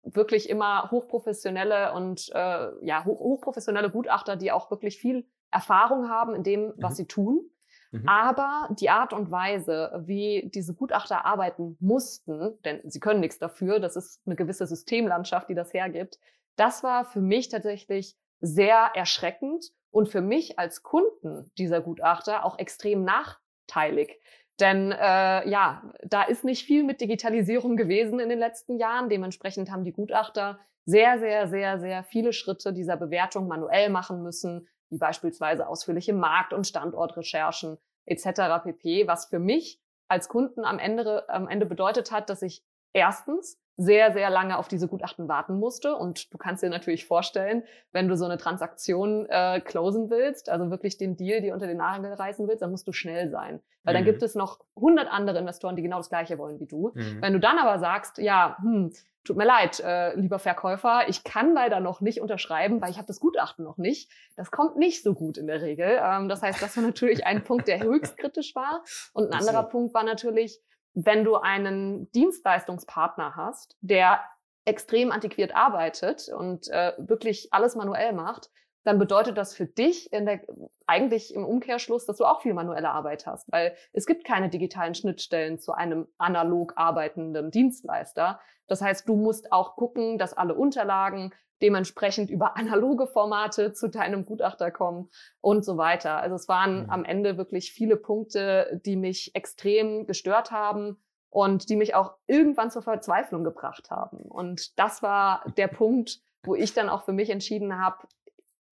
wirklich 0.03 0.49
immer 0.49 0.89
hochprofessionelle 0.91 1.93
und 1.93 2.29
äh, 2.33 2.85
ja 2.85 3.05
hoch, 3.05 3.19
hochprofessionelle 3.19 3.89
Gutachter, 3.89 4.35
die 4.35 4.51
auch 4.51 4.71
wirklich 4.71 4.97
viel 4.97 5.27
Erfahrung 5.51 6.09
haben 6.09 6.33
in 6.35 6.43
dem, 6.43 6.73
was 6.77 6.93
mhm. 6.93 6.95
sie 6.95 7.07
tun. 7.07 7.51
Mhm. 7.91 8.07
Aber 8.07 8.69
die 8.79 8.89
Art 8.89 9.13
und 9.13 9.31
Weise, 9.31 10.03
wie 10.05 10.49
diese 10.53 10.73
Gutachter 10.73 11.25
arbeiten 11.25 11.77
mussten, 11.79 12.57
denn 12.63 12.81
sie 12.85 12.99
können 12.99 13.19
nichts 13.19 13.37
dafür, 13.37 13.79
das 13.79 13.95
ist 13.95 14.21
eine 14.25 14.35
gewisse 14.35 14.65
Systemlandschaft, 14.65 15.49
die 15.49 15.55
das 15.55 15.73
hergibt, 15.73 16.17
das 16.55 16.83
war 16.83 17.05
für 17.05 17.21
mich 17.21 17.49
tatsächlich 17.49 18.17
sehr 18.39 18.91
erschreckend 18.95 19.71
und 19.91 20.09
für 20.09 20.21
mich 20.21 20.57
als 20.57 20.83
Kunden 20.83 21.51
dieser 21.57 21.81
Gutachter 21.81 22.45
auch 22.45 22.57
extrem 22.57 23.03
nachteilig. 23.03 24.19
Denn 24.59 24.91
äh, 24.91 25.49
ja, 25.49 25.91
da 26.03 26.23
ist 26.23 26.43
nicht 26.45 26.65
viel 26.65 26.83
mit 26.83 27.01
Digitalisierung 27.01 27.75
gewesen 27.75 28.19
in 28.19 28.29
den 28.29 28.39
letzten 28.39 28.77
Jahren. 28.77 29.09
Dementsprechend 29.09 29.71
haben 29.71 29.83
die 29.83 29.91
Gutachter 29.91 30.59
sehr, 30.85 31.19
sehr, 31.19 31.47
sehr, 31.47 31.79
sehr 31.79 32.03
viele 32.03 32.33
Schritte 32.33 32.73
dieser 32.73 32.97
Bewertung 32.97 33.47
manuell 33.47 33.89
machen 33.89 34.23
müssen, 34.23 34.67
wie 34.91 34.97
beispielsweise 34.97 35.67
ausführliche 35.67 36.13
Markt- 36.13 36.53
und 36.53 36.67
Standortrecherchen 36.67 37.77
etc. 38.05 38.63
pp., 38.63 39.07
was 39.07 39.25
für 39.25 39.39
mich 39.39 39.81
als 40.07 40.27
Kunden 40.27 40.65
am 40.65 40.77
Ende, 40.77 41.27
am 41.29 41.47
Ende 41.47 41.65
bedeutet 41.65 42.11
hat, 42.11 42.29
dass 42.29 42.41
ich 42.41 42.63
erstens 42.93 43.60
sehr, 43.77 44.13
sehr 44.13 44.29
lange 44.29 44.57
auf 44.57 44.67
diese 44.67 44.87
Gutachten 44.87 45.27
warten 45.27 45.57
musste. 45.57 45.95
Und 45.95 46.31
du 46.33 46.37
kannst 46.37 46.61
dir 46.61 46.69
natürlich 46.69 47.05
vorstellen, 47.05 47.63
wenn 47.91 48.07
du 48.07 48.15
so 48.15 48.25
eine 48.25 48.37
Transaktion 48.37 49.25
äh, 49.29 49.61
closen 49.61 50.09
willst, 50.09 50.49
also 50.49 50.69
wirklich 50.69 50.97
den 50.97 51.15
Deal 51.15 51.41
dir 51.41 51.53
unter 51.53 51.67
den 51.67 51.77
Nagel 51.77 52.13
reißen 52.13 52.47
willst, 52.47 52.61
dann 52.61 52.71
musst 52.71 52.87
du 52.87 52.91
schnell 52.91 53.29
sein. 53.29 53.61
Weil 53.83 53.93
mhm. 53.93 53.97
dann 53.97 54.05
gibt 54.05 54.23
es 54.23 54.35
noch 54.35 54.59
100 54.75 55.11
andere 55.11 55.39
Investoren, 55.39 55.75
die 55.75 55.81
genau 55.81 55.97
das 55.97 56.09
Gleiche 56.09 56.37
wollen 56.37 56.59
wie 56.59 56.67
du. 56.67 56.91
Mhm. 56.93 57.21
Wenn 57.21 57.33
du 57.33 57.39
dann 57.39 57.57
aber 57.57 57.79
sagst, 57.79 58.17
ja, 58.19 58.57
hm, 58.61 58.91
tut 59.23 59.37
mir 59.37 59.45
leid, 59.45 59.79
äh, 59.79 60.15
lieber 60.15 60.39
Verkäufer, 60.39 61.03
ich 61.07 61.23
kann 61.23 61.53
leider 61.53 61.79
noch 61.79 62.01
nicht 62.01 62.21
unterschreiben, 62.21 62.81
weil 62.81 62.91
ich 62.91 62.97
habe 62.97 63.07
das 63.07 63.19
Gutachten 63.19 63.63
noch 63.63 63.77
nicht. 63.77 64.11
Das 64.35 64.51
kommt 64.51 64.77
nicht 64.77 65.03
so 65.03 65.13
gut 65.13 65.37
in 65.37 65.47
der 65.47 65.61
Regel. 65.61 65.99
Ähm, 66.01 66.27
das 66.27 66.41
heißt, 66.41 66.61
das 66.61 66.75
war 66.75 66.83
natürlich 66.83 67.25
ein 67.25 67.43
Punkt, 67.43 67.67
der 67.67 67.81
höchst 67.81 68.17
kritisch 68.17 68.55
war. 68.55 68.83
Und 69.13 69.31
ein 69.31 69.39
anderer 69.39 69.63
Punkt 69.63 69.93
war 69.93 70.03
natürlich, 70.03 70.59
wenn 70.93 71.23
du 71.23 71.35
einen 71.35 72.11
Dienstleistungspartner 72.11 73.35
hast, 73.35 73.77
der 73.81 74.21
extrem 74.65 75.11
antiquiert 75.11 75.55
arbeitet 75.55 76.29
und 76.29 76.67
äh, 76.69 76.93
wirklich 76.97 77.49
alles 77.51 77.75
manuell 77.75 78.13
macht, 78.13 78.49
dann 78.83 78.97
bedeutet 78.97 79.37
das 79.37 79.55
für 79.55 79.65
dich 79.65 80.09
der, 80.11 80.41
eigentlich 80.87 81.33
im 81.33 81.45
Umkehrschluss, 81.45 82.05
dass 82.05 82.17
du 82.17 82.25
auch 82.25 82.41
viel 82.41 82.53
manuelle 82.53 82.89
Arbeit 82.89 83.27
hast, 83.27 83.51
weil 83.51 83.75
es 83.93 84.05
gibt 84.05 84.25
keine 84.25 84.49
digitalen 84.49 84.95
Schnittstellen 84.95 85.59
zu 85.59 85.73
einem 85.73 86.07
analog 86.17 86.73
arbeitenden 86.75 87.51
Dienstleister. 87.51 88.39
Das 88.67 88.81
heißt, 88.81 89.07
du 89.07 89.15
musst 89.15 89.51
auch 89.51 89.75
gucken, 89.75 90.17
dass 90.17 90.33
alle 90.33 90.55
Unterlagen 90.55 91.31
dementsprechend 91.61 92.29
über 92.29 92.57
analoge 92.57 93.07
Formate 93.07 93.73
zu 93.73 93.89
deinem 93.89 94.25
Gutachter 94.25 94.71
kommen 94.71 95.09
und 95.41 95.63
so 95.63 95.77
weiter. 95.77 96.17
Also 96.17 96.35
es 96.35 96.47
waren 96.47 96.83
mhm. 96.83 96.89
am 96.89 97.05
Ende 97.05 97.37
wirklich 97.37 97.71
viele 97.71 97.97
Punkte, 97.97 98.81
die 98.85 98.95
mich 98.95 99.35
extrem 99.35 100.05
gestört 100.07 100.51
haben 100.51 100.97
und 101.29 101.69
die 101.69 101.75
mich 101.75 101.95
auch 101.95 102.15
irgendwann 102.27 102.71
zur 102.71 102.81
Verzweiflung 102.81 103.43
gebracht 103.43 103.89
haben. 103.89 104.17
Und 104.17 104.77
das 104.77 105.01
war 105.01 105.43
der 105.57 105.67
Punkt, 105.67 106.21
wo 106.43 106.55
ich 106.55 106.73
dann 106.73 106.89
auch 106.89 107.03
für 107.03 107.13
mich 107.13 107.29
entschieden 107.29 107.79
habe, 107.79 108.07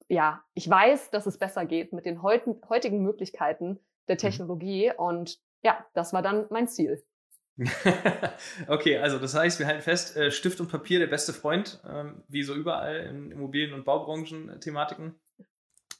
ja, 0.07 0.43
ich 0.55 0.67
weiß, 0.67 1.11
dass 1.11 1.27
es 1.27 1.37
besser 1.37 1.65
geht 1.65 1.93
mit 1.93 2.05
den 2.05 2.23
heutigen 2.23 3.03
Möglichkeiten 3.03 3.79
der 4.07 4.15
mhm. 4.15 4.19
Technologie. 4.19 4.91
Und 4.95 5.39
ja, 5.63 5.85
das 5.93 6.13
war 6.13 6.21
dann 6.21 6.47
mein 6.49 6.67
Ziel. 6.67 7.03
okay, 8.67 8.97
also 8.97 9.19
das 9.19 9.35
heißt, 9.35 9.59
wir 9.59 9.67
halten 9.67 9.81
fest, 9.81 10.15
äh, 10.15 10.31
Stift 10.31 10.59
und 10.61 10.69
Papier 10.69 10.99
der 10.99 11.07
beste 11.07 11.33
Freund, 11.33 11.79
ähm, 11.87 12.23
wie 12.27 12.43
so 12.43 12.53
überall 12.53 12.97
in 12.97 13.31
Immobilien- 13.31 13.73
und 13.73 13.85
Baubranchen-Thematiken. 13.85 15.15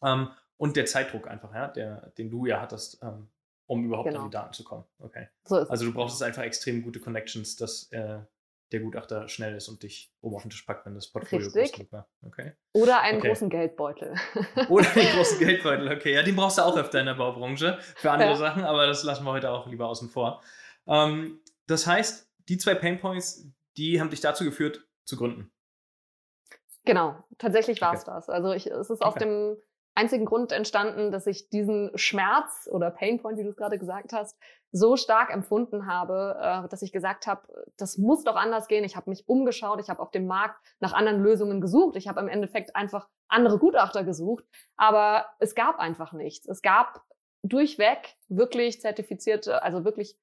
Ähm, 0.03 0.29
und 0.57 0.75
der 0.75 0.85
Zeitdruck 0.85 1.27
einfach, 1.27 1.53
ja, 1.53 1.67
der, 1.67 2.11
den 2.17 2.29
du 2.29 2.45
ja 2.45 2.61
hattest, 2.61 3.01
ähm, 3.01 3.29
um 3.67 3.85
überhaupt 3.85 4.09
genau. 4.09 4.21
an 4.21 4.29
die 4.29 4.33
Daten 4.33 4.53
zu 4.53 4.63
kommen. 4.63 4.83
Okay. 4.99 5.27
So 5.45 5.57
also 5.57 5.85
du 5.85 5.93
brauchst 5.93 6.21
einfach 6.23 6.43
extrem 6.43 6.81
gute 6.81 6.99
Connections, 6.99 7.55
dass 7.55 7.91
äh, 7.91 8.19
der 8.71 8.79
Gutachter 8.81 9.27
schnell 9.27 9.55
ist 9.55 9.67
und 9.67 9.83
dich 9.83 10.11
oben 10.21 10.35
auf 10.35 10.43
den 10.43 10.51
Tisch 10.51 10.61
packt, 10.61 10.85
wenn 10.85 10.93
das 10.93 11.07
Portfolio 11.07 11.47
Richtig. 11.47 11.63
groß 11.63 11.71
genug 11.73 11.91
war. 11.91 12.07
Okay. 12.25 12.53
Oder 12.73 13.01
einen 13.01 13.17
Okay. 13.17 13.29
großen 13.29 13.49
Geldbeutel. 13.49 14.13
Oder 14.69 14.89
den 14.89 15.07
großen 15.15 15.39
Geldbeutel, 15.39 15.91
okay. 15.91 16.13
Ja, 16.13 16.23
den 16.23 16.35
brauchst 16.35 16.57
du 16.57 16.61
auch 16.61 16.77
öfter 16.77 16.99
in 16.99 17.07
der 17.07 17.15
Baubranche 17.15 17.79
für 17.95 18.11
andere 18.11 18.31
Ja. 18.31 18.35
Sachen, 18.35 18.63
aber 18.63 18.85
das 18.85 19.03
lassen 19.03 19.23
wir 19.23 19.31
heute 19.31 19.49
auch 19.49 19.67
lieber 19.67 19.87
außen 19.87 20.09
vor. 20.09 20.41
Ähm, 20.87 21.39
das 21.69 21.85
heißt, 21.88 22.29
die 22.49 22.57
zwei 22.57 22.75
Painpoints, 22.75 23.47
die 23.77 23.99
haben 23.99 24.09
dich 24.09 24.21
dazu 24.21 24.43
geführt, 24.43 24.88
zu 25.05 25.17
gründen. 25.17 25.51
Genau, 26.85 27.15
tatsächlich 27.38 27.81
war 27.81 27.93
es 27.93 28.01
Okay. 28.01 28.11
das. 28.15 28.29
Also 28.29 28.51
ich, 28.53 28.67
es 28.67 28.89
ist 28.89 29.01
aus 29.01 29.15
Okay. 29.15 29.19
dem 29.25 29.57
einzigen 29.95 30.25
Grund 30.25 30.51
entstanden, 30.51 31.11
dass 31.11 31.27
ich 31.27 31.49
diesen 31.49 31.91
Schmerz 31.95 32.69
oder 32.71 32.89
Painpoint, 32.89 33.38
wie 33.38 33.43
du 33.43 33.49
es 33.49 33.55
gerade 33.57 33.77
gesagt 33.77 34.13
hast, 34.13 34.38
so 34.71 34.95
stark 34.95 35.31
empfunden 35.31 35.88
habe, 35.88 36.38
äh, 36.39 36.69
dass 36.69 36.81
ich 36.81 36.91
gesagt 36.91 37.27
habe, 37.27 37.41
das 37.77 37.97
muss 37.97 38.23
doch 38.23 38.35
anders 38.35 38.67
gehen. 38.67 38.83
Ich 38.83 38.95
habe 38.95 39.09
mich 39.09 39.27
umgeschaut, 39.27 39.79
ich 39.81 39.89
habe 39.89 40.01
auf 40.01 40.11
dem 40.11 40.25
Markt 40.25 40.57
nach 40.79 40.93
anderen 40.93 41.21
Lösungen 41.21 41.59
gesucht. 41.59 41.95
Ich 41.97 42.07
habe 42.07 42.21
im 42.21 42.27
Endeffekt 42.27 42.75
einfach 42.75 43.09
andere 43.27 43.59
Gutachter 43.59 44.03
gesucht, 44.03 44.45
aber 44.77 45.25
es 45.39 45.53
gab 45.53 45.79
einfach 45.79 46.13
nichts. 46.13 46.47
Es 46.47 46.61
gab 46.61 47.03
durchweg 47.43 48.15
wirklich 48.27 48.79
zertifizierte, 48.81 49.63
also 49.63 49.83
wirklich 49.85 50.17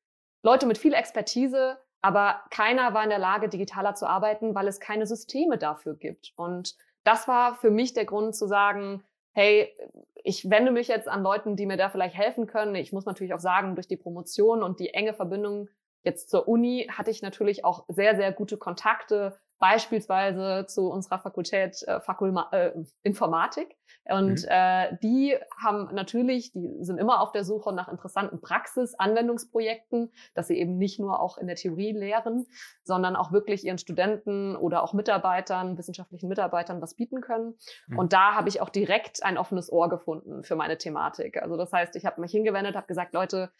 Leute 0.46 0.66
mit 0.66 0.78
viel 0.78 0.94
Expertise, 0.94 1.76
aber 2.02 2.40
keiner 2.50 2.94
war 2.94 3.02
in 3.02 3.10
der 3.10 3.18
Lage, 3.18 3.48
digitaler 3.48 3.96
zu 3.96 4.06
arbeiten, 4.06 4.54
weil 4.54 4.68
es 4.68 4.78
keine 4.78 5.04
Systeme 5.04 5.58
dafür 5.58 5.96
gibt. 5.96 6.32
Und 6.36 6.76
das 7.02 7.26
war 7.26 7.56
für 7.56 7.72
mich 7.72 7.94
der 7.94 8.04
Grund 8.04 8.36
zu 8.36 8.46
sagen, 8.46 9.02
hey, 9.32 9.76
ich 10.22 10.48
wende 10.48 10.70
mich 10.70 10.86
jetzt 10.86 11.08
an 11.08 11.24
Leuten, 11.24 11.56
die 11.56 11.66
mir 11.66 11.76
da 11.76 11.90
vielleicht 11.90 12.14
helfen 12.14 12.46
können. 12.46 12.76
Ich 12.76 12.92
muss 12.92 13.06
natürlich 13.06 13.34
auch 13.34 13.40
sagen, 13.40 13.74
durch 13.74 13.88
die 13.88 13.96
Promotion 13.96 14.62
und 14.62 14.78
die 14.78 14.94
enge 14.94 15.14
Verbindung 15.14 15.68
jetzt 16.04 16.30
zur 16.30 16.46
Uni 16.46 16.88
hatte 16.92 17.10
ich 17.10 17.22
natürlich 17.22 17.64
auch 17.64 17.84
sehr, 17.88 18.14
sehr 18.14 18.30
gute 18.30 18.56
Kontakte, 18.56 19.36
beispielsweise 19.58 20.66
zu 20.66 20.90
unserer 20.90 21.18
Fakultät 21.18 21.82
äh, 21.86 22.00
Fakulma 22.00 22.48
äh, 22.52 22.72
Informatik. 23.02 23.76
Und 24.08 24.42
Mhm. 24.42 24.48
äh, 24.48 24.96
die 25.02 25.36
haben 25.62 25.92
natürlich, 25.94 26.52
die 26.52 26.76
sind 26.80 26.98
immer 26.98 27.20
auf 27.20 27.32
der 27.32 27.44
Suche 27.44 27.72
nach 27.72 27.88
interessanten 27.88 28.40
Praxis-Anwendungsprojekten, 28.40 30.12
dass 30.34 30.48
sie 30.48 30.58
eben 30.58 30.76
nicht 30.78 31.00
nur 31.00 31.20
auch 31.20 31.38
in 31.38 31.46
der 31.46 31.56
Theorie 31.56 31.92
lehren, 31.92 32.46
sondern 32.84 33.16
auch 33.16 33.32
wirklich 33.32 33.64
ihren 33.64 33.78
Studenten 33.78 34.54
oder 34.56 34.82
auch 34.82 34.92
Mitarbeitern, 34.92 35.76
wissenschaftlichen 35.78 36.28
Mitarbeitern 36.28 36.80
was 36.80 36.94
bieten 36.94 37.20
können. 37.20 37.54
Mhm. 37.88 37.98
Und 37.98 38.12
da 38.12 38.34
habe 38.34 38.48
ich 38.48 38.60
auch 38.60 38.68
direkt 38.68 39.24
ein 39.24 39.38
offenes 39.38 39.72
Ohr 39.72 39.88
gefunden 39.88 40.44
für 40.44 40.56
meine 40.56 40.78
Thematik. 40.78 41.42
Also 41.42 41.56
das 41.56 41.72
heißt, 41.72 41.96
ich 41.96 42.06
habe 42.06 42.20
mich 42.20 42.30
hingewendet, 42.30 42.76
habe 42.76 42.86
gesagt, 42.86 43.12
Leute, 43.12 43.50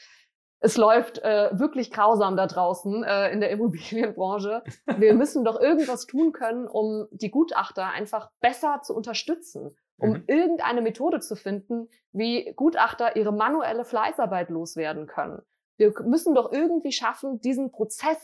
es 0.60 0.76
läuft 0.76 1.18
äh, 1.18 1.50
wirklich 1.52 1.90
grausam 1.90 2.36
da 2.36 2.46
draußen 2.46 3.04
äh, 3.04 3.30
in 3.32 3.40
der 3.40 3.50
Immobilienbranche. 3.56 4.62
Wir 4.96 5.14
müssen 5.14 5.44
doch 5.44 5.60
irgendwas 5.60 6.06
tun 6.06 6.32
können, 6.32 6.66
um 6.66 7.06
die 7.10 7.30
Gutachter 7.30 7.86
einfach 7.88 8.30
besser 8.40 8.80
zu 8.82 8.94
unterstützen, 8.94 9.76
um 9.98 10.10
Mhm. 10.10 10.24
irgendeine 10.26 10.82
Methode 10.82 11.20
zu 11.20 11.36
finden, 11.36 11.88
wie 12.12 12.52
Gutachter 12.54 13.16
ihre 13.16 13.32
manuelle 13.32 13.84
Fleißarbeit 13.84 14.50
loswerden 14.50 15.06
können. 15.06 15.42
Wir 15.78 15.92
müssen 16.04 16.34
doch 16.34 16.52
irgendwie 16.52 16.92
schaffen, 16.92 17.40
diesen 17.40 17.70
Prozess, 17.70 18.18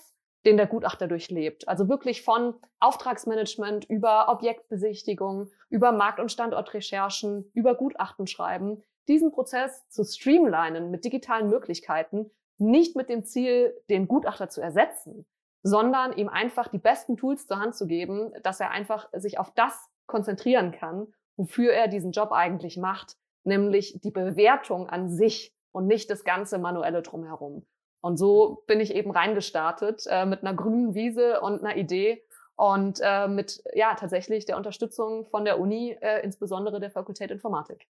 den 0.45 0.57
der 0.57 0.67
Gutachter 0.67 1.07
durchlebt, 1.07 1.69
also 1.69 1.89
wirklich 1.89 2.23
von 2.25 2.55
Auftragsmanagement 2.81 3.85
über 3.89 4.29
Objektbesichtigung, 4.29 5.51
über 5.69 5.93
Markt- 5.93 6.19
und 6.19 6.33
Standortrecherchen, 6.33 7.51
über 7.55 7.75
Gutachten 7.75 8.27
schreiben, 8.27 8.83
diesen 9.09 9.33
Prozess 9.33 9.89
zu 9.89 10.05
streamlinen 10.05 10.91
mit 10.91 11.05
digitalen 11.05 11.49
Möglichkeiten, 11.49 12.31
nicht 12.59 12.97
mit 12.97 13.09
dem 13.09 13.25
Ziel, 13.25 13.75
den 13.91 14.07
Gutachter 14.07 14.49
zu 14.49 14.61
ersetzen, 14.61 15.27
sondern 15.63 16.17
ihm 16.17 16.29
einfach 16.29 16.69
die 16.69 16.79
besten 16.79 17.17
Tools 17.17 17.47
zur 17.47 17.59
Hand 17.59 17.75
zu 17.75 17.87
geben, 17.87 18.33
dass 18.43 18.61
er 18.61 18.71
einfach 18.71 19.09
sich 19.13 19.39
auf 19.39 19.53
das 19.55 19.89
konzentrieren 20.07 20.73
kann, 20.73 21.13
wofür 21.37 21.73
er 21.73 21.89
diesen 21.89 22.13
Job 22.13 22.33
eigentlich 22.33 22.77
macht, 22.77 23.17
nämlich 23.45 24.01
die 24.03 24.11
Bewertung 24.11 24.89
an 24.89 25.09
sich 25.09 25.55
und 25.73 25.87
nicht 25.87 26.11
das 26.11 26.25
ganze 26.25 26.59
manuelle 26.59 27.03
drumherum. 27.03 27.67
Und 28.01 28.17
so 28.17 28.65
bin 28.67 28.81
ich 28.81 28.95
eben 28.95 29.11
reingestartet 29.13 30.05
äh, 30.09 30.27
mit 30.27 30.43
einer 30.43 30.55
grünen 30.55 30.95
Wiese 30.95 31.41
und 31.41 31.65
einer 31.65 31.77
Idee 31.77 32.23
und 32.57 33.01
äh, 33.03 33.29
mit 33.29 33.63
ja 33.75 33.95
tatsächlich 33.95 34.45
der 34.45 34.57
Unterstützung 34.57 35.25
von 35.27 35.45
der 35.45 35.59
Uni, 35.61 35.97
äh, 36.01 36.23
insbesondere 36.23 36.81
der 36.81 36.91
Fakultät 36.91 37.31
Informatik. 37.31 37.87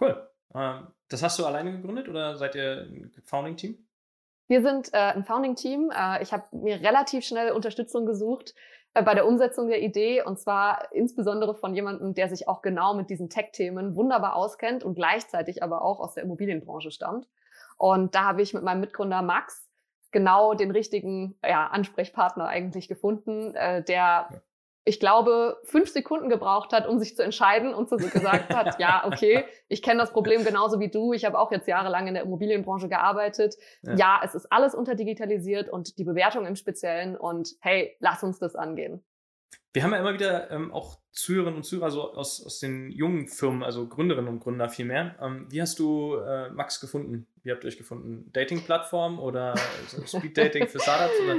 Cool. 0.00 0.28
Ähm, 0.54 0.88
das 1.08 1.22
hast 1.22 1.38
du 1.38 1.46
alleine 1.46 1.72
gegründet 1.72 2.08
oder 2.08 2.36
seid 2.36 2.54
ihr 2.54 2.86
ein 2.88 3.12
Founding-Team? 3.24 3.78
Wir 4.48 4.62
sind 4.62 4.92
äh, 4.94 4.96
ein 4.96 5.24
Founding-Team. 5.24 5.90
Äh, 5.90 6.22
ich 6.22 6.32
habe 6.32 6.44
mir 6.52 6.80
relativ 6.80 7.24
schnell 7.24 7.52
Unterstützung 7.52 8.06
gesucht 8.06 8.54
äh, 8.94 9.02
bei 9.02 9.14
der 9.14 9.26
Umsetzung 9.26 9.68
der 9.68 9.82
Idee 9.82 10.22
und 10.22 10.38
zwar 10.38 10.92
insbesondere 10.92 11.54
von 11.54 11.74
jemandem, 11.74 12.14
der 12.14 12.28
sich 12.28 12.48
auch 12.48 12.62
genau 12.62 12.94
mit 12.94 13.10
diesen 13.10 13.28
Tech-Themen 13.28 13.96
wunderbar 13.96 14.36
auskennt 14.36 14.84
und 14.84 14.94
gleichzeitig 14.94 15.62
aber 15.62 15.82
auch 15.82 16.00
aus 16.00 16.14
der 16.14 16.24
Immobilienbranche 16.24 16.90
stammt. 16.90 17.28
Und 17.76 18.14
da 18.14 18.24
habe 18.24 18.42
ich 18.42 18.54
mit 18.54 18.62
meinem 18.62 18.80
Mitgründer 18.80 19.22
Max 19.22 19.68
genau 20.10 20.54
den 20.54 20.70
richtigen 20.70 21.38
ja, 21.46 21.66
Ansprechpartner 21.66 22.46
eigentlich 22.48 22.88
gefunden, 22.88 23.54
äh, 23.54 23.82
der 23.84 24.42
ich 24.88 25.00
glaube, 25.00 25.58
fünf 25.64 25.90
Sekunden 25.90 26.30
gebraucht 26.30 26.72
hat, 26.72 26.88
um 26.88 26.98
sich 26.98 27.14
zu 27.14 27.22
entscheiden 27.22 27.74
und 27.74 27.90
so 27.90 27.98
gesagt 27.98 28.54
hat, 28.54 28.80
ja, 28.80 29.02
okay, 29.06 29.44
ich 29.68 29.82
kenne 29.82 30.00
das 30.00 30.12
Problem 30.12 30.44
genauso 30.44 30.80
wie 30.80 30.88
du. 30.88 31.12
Ich 31.12 31.26
habe 31.26 31.38
auch 31.38 31.52
jetzt 31.52 31.68
jahrelang 31.68 32.06
in 32.06 32.14
der 32.14 32.22
Immobilienbranche 32.22 32.88
gearbeitet. 32.88 33.56
Ja. 33.82 33.94
Ja. 33.96 34.20
es 34.24 34.34
ist 34.34 34.50
alles 34.50 34.74
unterdigitalisiert 34.74 35.68
und 35.68 35.98
die 35.98 36.04
Bewertung 36.04 36.46
im 36.46 36.56
Speziellen. 36.56 37.18
Und 37.18 37.50
hey, 37.60 37.96
lass 38.00 38.22
uns 38.22 38.38
das 38.38 38.56
angehen. 38.56 39.04
Wir 39.74 39.82
haben 39.82 39.92
ja 39.92 39.98
immer 39.98 40.14
wieder 40.14 40.50
ähm, 40.50 40.72
auch 40.72 40.98
Zuhörerinnen 41.12 41.58
und 41.58 41.64
Zuhörer 41.64 41.90
so 41.90 42.14
aus, 42.14 42.44
aus 42.44 42.58
den 42.58 42.90
jungen 42.90 43.28
Firmen, 43.28 43.62
also 43.62 43.86
Gründerinnen 43.86 44.28
und 44.28 44.40
Gründer 44.40 44.70
vielmehr. 44.70 45.16
Ähm, 45.20 45.48
wie 45.50 45.60
hast 45.60 45.78
du 45.78 46.14
äh, 46.14 46.48
Max 46.48 46.80
gefunden? 46.80 47.26
Wie 47.42 47.52
habt 47.52 47.62
ihr 47.62 47.68
euch 47.68 47.76
gefunden? 47.76 48.30
Dating-Plattform 48.32 49.18
oder 49.18 49.54
Speed-Dating 50.06 50.66
für 50.68 50.80
Startups? 50.80 51.20
Oder? 51.22 51.36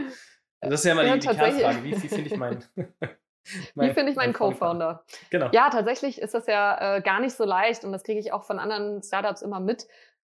Das 0.61 0.81
ist 0.81 0.85
ja 0.85 0.91
immer 0.91 1.05
Ja, 1.05 1.15
die, 1.15 1.27
die. 1.27 1.35
Kernfrage. 1.35 1.83
Wie, 1.83 2.03
wie 2.03 2.07
finde 2.07 2.27
ich 2.27 2.37
meinen. 2.37 2.63
Wie 3.75 3.91
finde 3.91 4.11
ich 4.11 4.17
meinen 4.17 4.33
Co-Founder? 4.33 5.03
Genau. 5.29 5.49
Ja, 5.51 5.69
tatsächlich 5.69 6.21
ist 6.21 6.33
das 6.33 6.47
ja 6.47 6.97
äh, 6.97 7.01
gar 7.01 7.19
nicht 7.19 7.35
so 7.35 7.45
leicht 7.45 7.83
und 7.83 7.91
das 7.91 8.03
kriege 8.03 8.19
ich 8.19 8.33
auch 8.33 8.43
von 8.43 8.59
anderen 8.59 9.01
Startups 9.03 9.41
immer 9.41 9.59
mit. 9.59 9.87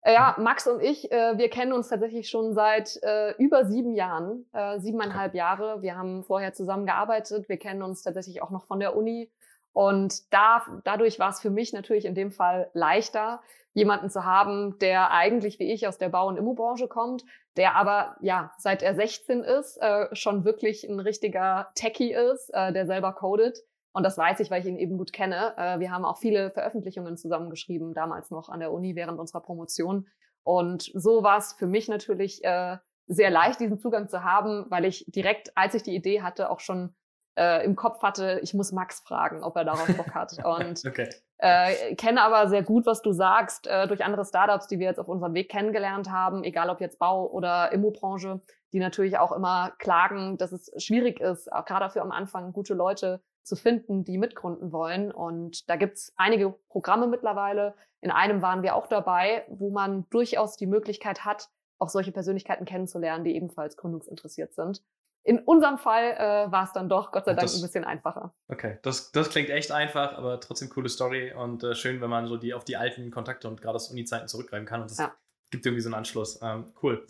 Äh, 0.02 0.14
ja, 0.14 0.36
Max 0.38 0.66
und 0.66 0.82
ich, 0.82 1.10
äh, 1.12 1.38
wir 1.38 1.48
kennen 1.48 1.72
uns 1.72 1.88
tatsächlich 1.88 2.28
schon 2.28 2.54
seit 2.54 3.00
äh, 3.02 3.32
über 3.36 3.64
sieben 3.64 3.94
Jahren, 3.94 4.46
äh, 4.52 4.78
siebeneinhalb 4.80 5.34
Jahre. 5.34 5.82
Wir 5.82 5.96
haben 5.96 6.24
vorher 6.24 6.52
zusammengearbeitet. 6.52 7.48
Wir 7.48 7.56
kennen 7.56 7.82
uns 7.82 8.02
tatsächlich 8.02 8.42
auch 8.42 8.50
noch 8.50 8.64
von 8.64 8.80
der 8.80 8.96
Uni. 8.96 9.30
Und 9.72 10.32
da, 10.32 10.62
dadurch 10.84 11.18
war 11.18 11.30
es 11.30 11.40
für 11.40 11.50
mich 11.50 11.72
natürlich 11.72 12.04
in 12.04 12.14
dem 12.14 12.30
Fall 12.30 12.70
leichter, 12.74 13.40
jemanden 13.74 14.10
zu 14.10 14.24
haben, 14.24 14.78
der 14.80 15.12
eigentlich 15.12 15.58
wie 15.58 15.72
ich 15.72 15.88
aus 15.88 15.96
der 15.96 16.10
Bau- 16.10 16.28
und 16.28 16.36
Immobranche 16.36 16.88
kommt, 16.88 17.24
der 17.56 17.76
aber 17.76 18.16
ja 18.20 18.52
seit 18.58 18.82
er 18.82 18.94
16 18.94 19.42
ist 19.42 19.76
äh, 19.80 20.14
schon 20.14 20.44
wirklich 20.44 20.84
ein 20.84 21.00
richtiger 21.00 21.70
Techie 21.74 22.12
ist, 22.12 22.50
äh, 22.52 22.72
der 22.72 22.86
selber 22.86 23.12
codet. 23.12 23.58
Und 23.94 24.04
das 24.04 24.16
weiß 24.16 24.40
ich, 24.40 24.50
weil 24.50 24.62
ich 24.62 24.66
ihn 24.66 24.78
eben 24.78 24.96
gut 24.96 25.12
kenne. 25.12 25.54
Äh, 25.56 25.78
wir 25.78 25.90
haben 25.90 26.04
auch 26.04 26.18
viele 26.18 26.50
Veröffentlichungen 26.50 27.16
zusammengeschrieben, 27.16 27.92
damals 27.92 28.30
noch 28.30 28.48
an 28.48 28.60
der 28.60 28.72
Uni 28.72 28.96
während 28.96 29.18
unserer 29.18 29.42
Promotion. 29.42 30.08
Und 30.44 30.90
so 30.94 31.22
war 31.22 31.38
es 31.38 31.52
für 31.52 31.66
mich 31.66 31.88
natürlich 31.88 32.42
äh, 32.42 32.78
sehr 33.06 33.30
leicht, 33.30 33.60
diesen 33.60 33.78
Zugang 33.78 34.08
zu 34.08 34.24
haben, 34.24 34.66
weil 34.70 34.84
ich 34.84 35.04
direkt, 35.08 35.56
als 35.56 35.74
ich 35.74 35.82
die 35.82 35.94
Idee 35.94 36.22
hatte, 36.22 36.50
auch 36.50 36.60
schon 36.60 36.94
äh, 37.36 37.64
im 37.64 37.76
Kopf 37.76 38.02
hatte, 38.02 38.40
ich 38.42 38.54
muss 38.54 38.72
Max 38.72 39.00
fragen, 39.00 39.42
ob 39.42 39.56
er 39.56 39.64
darauf 39.64 39.86
Bock 39.96 40.14
hat. 40.14 40.32
Und 40.44 40.84
Okay. 40.86 41.08
äh, 41.38 41.94
kenne 41.94 42.22
aber 42.22 42.48
sehr 42.48 42.62
gut, 42.62 42.86
was 42.86 43.02
du 43.02 43.12
sagst, 43.12 43.66
äh, 43.66 43.86
durch 43.86 44.04
andere 44.04 44.24
Startups, 44.24 44.66
die 44.66 44.78
wir 44.78 44.86
jetzt 44.86 45.00
auf 45.00 45.08
unserem 45.08 45.34
Weg 45.34 45.50
kennengelernt 45.50 46.10
haben, 46.10 46.44
egal 46.44 46.70
ob 46.70 46.80
jetzt 46.80 46.98
Bau- 46.98 47.26
oder 47.30 47.72
Immobranche, 47.72 48.40
die 48.72 48.78
natürlich 48.80 49.18
auch 49.18 49.32
immer 49.32 49.72
klagen, 49.78 50.38
dass 50.38 50.52
es 50.52 50.70
schwierig 50.82 51.20
ist, 51.20 51.52
auch 51.52 51.64
gerade 51.64 51.84
dafür 51.84 52.02
am 52.02 52.12
Anfang 52.12 52.52
gute 52.52 52.74
Leute 52.74 53.20
zu 53.42 53.56
finden, 53.56 54.04
die 54.04 54.18
mitgründen 54.18 54.72
wollen. 54.72 55.10
Und 55.10 55.68
da 55.68 55.76
gibt's 55.76 56.12
einige 56.16 56.54
Programme 56.68 57.06
mittlerweile. 57.06 57.74
In 58.00 58.10
einem 58.10 58.40
waren 58.40 58.62
wir 58.62 58.76
auch 58.76 58.86
dabei, 58.86 59.44
wo 59.48 59.70
man 59.70 60.06
durchaus 60.10 60.56
die 60.56 60.66
Möglichkeit 60.66 61.24
hat, 61.24 61.48
auch 61.78 61.88
solche 61.88 62.12
Persönlichkeiten 62.12 62.64
kennenzulernen, 62.64 63.24
die 63.24 63.34
ebenfalls 63.34 63.76
gründungsinteressiert 63.76 64.54
sind. 64.54 64.82
In 65.24 65.38
unserem 65.38 65.78
Fall 65.78 66.12
äh, 66.18 66.50
war 66.50 66.64
es 66.64 66.72
dann 66.72 66.88
doch, 66.88 67.12
Gott 67.12 67.24
sei 67.26 67.32
Dank, 67.34 67.42
Das- 67.42 67.54
ein 67.54 67.62
bisschen 67.62 67.84
einfacher. 67.84 68.34
Okay, 68.48 68.78
das, 68.82 69.12
das 69.12 69.30
klingt 69.30 69.50
echt 69.50 69.70
einfach, 69.70 70.14
aber 70.18 70.40
trotzdem 70.40 70.68
coole 70.68 70.88
Story 70.88 71.32
und 71.32 71.62
äh, 71.62 71.74
schön, 71.76 72.00
wenn 72.00 72.10
man 72.10 72.26
so 72.26 72.36
die 72.36 72.54
auf 72.54 72.64
die 72.64 72.76
alten 72.76 73.10
Kontakte 73.12 73.46
und 73.48 73.60
gerade 73.62 73.76
aus 73.76 73.88
Uni-Zeiten 73.90 74.26
zurückgreifen 74.26 74.66
kann 74.66 74.82
und 74.82 74.90
das 74.90 74.98
Ja. 74.98 75.12
gibt 75.50 75.64
irgendwie 75.64 75.80
so 75.82 75.88
einen 75.88 75.94
Anschluss. 75.94 76.40
Ähm, 76.42 76.72
cool. 76.82 77.06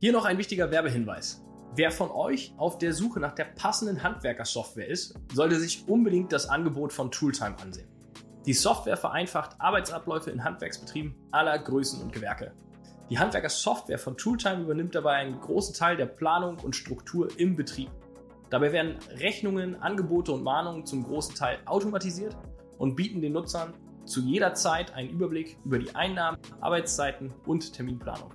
Hier 0.00 0.12
noch 0.12 0.24
ein 0.24 0.38
wichtiger 0.38 0.70
Werbehinweis. 0.70 1.44
Wer 1.74 1.90
von 1.90 2.10
euch 2.10 2.54
auf 2.56 2.78
der 2.78 2.94
Suche 2.94 3.20
nach 3.20 3.32
der 3.34 3.44
passenden 3.44 4.02
Handwerkersoftware 4.02 4.88
ist, 4.88 5.14
sollte 5.34 5.56
sich 5.56 5.86
unbedingt 5.88 6.32
das 6.32 6.48
Angebot 6.48 6.92
von 6.92 7.10
Tooltime 7.10 7.56
ansehen. 7.60 7.88
Die 8.46 8.54
Software 8.54 8.96
vereinfacht 8.96 9.56
Arbeitsabläufe 9.60 10.30
in 10.30 10.42
Handwerksbetrieben 10.42 11.14
aller 11.32 11.58
Größen 11.58 12.00
und 12.00 12.12
Gewerke. 12.14 12.52
Die 13.10 13.18
Handwerker-Software 13.18 13.98
von 13.98 14.18
Tooltime 14.18 14.62
übernimmt 14.62 14.94
dabei 14.94 15.14
einen 15.14 15.40
großen 15.40 15.74
Teil 15.74 15.96
der 15.96 16.06
Planung 16.06 16.58
und 16.58 16.76
Struktur 16.76 17.28
im 17.38 17.56
Betrieb. 17.56 17.90
Dabei 18.50 18.72
werden 18.72 18.96
Rechnungen, 19.16 19.76
Angebote 19.76 20.32
und 20.32 20.42
Mahnungen 20.42 20.84
zum 20.84 21.04
großen 21.04 21.34
Teil 21.34 21.58
automatisiert 21.64 22.36
und 22.76 22.96
bieten 22.96 23.22
den 23.22 23.32
Nutzern 23.32 23.72
zu 24.04 24.20
jeder 24.20 24.52
Zeit 24.54 24.94
einen 24.94 25.08
Überblick 25.08 25.58
über 25.64 25.78
die 25.78 25.94
Einnahmen, 25.94 26.38
Arbeitszeiten 26.60 27.32
und 27.46 27.72
Terminplanung. 27.72 28.34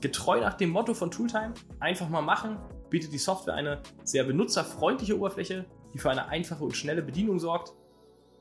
Getreu 0.00 0.40
nach 0.40 0.54
dem 0.54 0.70
Motto 0.70 0.92
von 0.92 1.10
Tooltime, 1.10 1.54
einfach 1.78 2.08
mal 2.08 2.22
machen, 2.22 2.58
bietet 2.90 3.12
die 3.12 3.18
Software 3.18 3.54
eine 3.54 3.82
sehr 4.04 4.24
benutzerfreundliche 4.24 5.16
Oberfläche, 5.16 5.64
die 5.94 5.98
für 5.98 6.10
eine 6.10 6.28
einfache 6.28 6.64
und 6.64 6.76
schnelle 6.76 7.02
Bedienung 7.02 7.38
sorgt, 7.38 7.72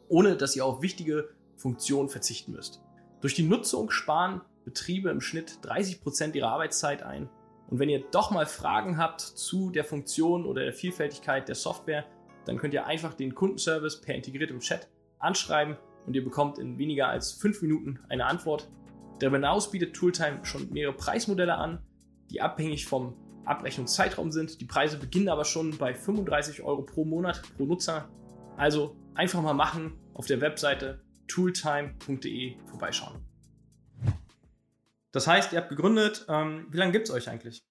ohne 0.10 0.36
dass 0.36 0.56
ihr 0.56 0.66
auf 0.66 0.82
wichtige 0.82 1.30
Funktionen 1.56 2.10
verzichten 2.10 2.52
müsst. 2.52 2.82
Durch 3.22 3.34
die 3.34 3.44
Nutzung 3.44 3.92
sparen 3.92 4.42
Betriebe 4.64 5.10
im 5.10 5.22
Schnitt 5.22 5.60
30 5.62 6.02
Prozent 6.02 6.36
ihrer 6.36 6.52
Arbeitszeit 6.52 7.04
ein. 7.04 7.30
Und 7.70 7.80
wenn 7.80 7.90
ihr 7.90 8.04
doch 8.12 8.32
mal 8.32 8.46
Fragen 8.46 8.98
habt 8.98 9.22
zu 9.22 9.70
der 9.70 9.84
Funktion 9.84 10.46
oder 10.46 10.64
der 10.64 10.74
Vielfältigkeit 10.74 11.48
der 11.48 11.56
Software, 11.56 12.06
dann 12.46 12.58
könnt 12.58 12.74
ihr 12.74 12.86
einfach 12.86 13.14
den 13.14 13.36
Kundenservice 13.36 14.02
per 14.02 14.16
integriertem 14.16 14.60
Chat 14.60 14.88
anschreiben 15.20 15.78
und 16.06 16.16
ihr 16.16 16.24
bekommt 16.24 16.58
in 16.58 16.78
weniger 16.78 17.08
als 17.08 17.32
fünf 17.32 17.62
Minuten 17.62 18.00
eine 18.10 18.26
Antwort. 18.26 18.70
Darüber 19.20 19.38
hinaus 19.38 19.70
bietet 19.70 19.96
Tooltime 19.96 20.44
schon 20.44 20.72
mehrere 20.72 20.96
Preismodelle 20.96 21.56
an, 21.56 21.84
die 22.32 22.42
abhängig 22.42 22.88
vom 22.88 23.16
Abrechnungszeitraum 23.46 24.32
sind. 24.32 24.62
Die 24.62 24.66
Preise 24.66 24.98
beginnen 24.98 25.30
aber 25.30 25.46
schon 25.46 25.78
bei 25.78 25.94
35 25.94 26.62
Euro 26.64 26.84
pro 26.84 27.06
Monat 27.06 27.42
pro 27.58 27.66
Nutzer. 27.66 28.10
Also 28.58 28.96
einfach 29.14 29.42
mal 29.42 29.54
machen, 29.54 29.94
auf 30.14 30.26
der 30.26 30.42
Webseite 30.42 31.02
tooltime.de 31.28 32.58
vorbeischauen. 32.66 33.29
Das 35.12 35.28
heißt, 35.28 35.54
ihr 35.54 35.60
habt 35.60 35.70
gegründet. 35.70 36.26
Ähm, 36.30 36.68
wie 36.70 36.78
lange 36.78 36.92
gibt 36.92 37.08
es 37.08 37.14
euch 37.14 37.30
eigentlich? 37.30 37.66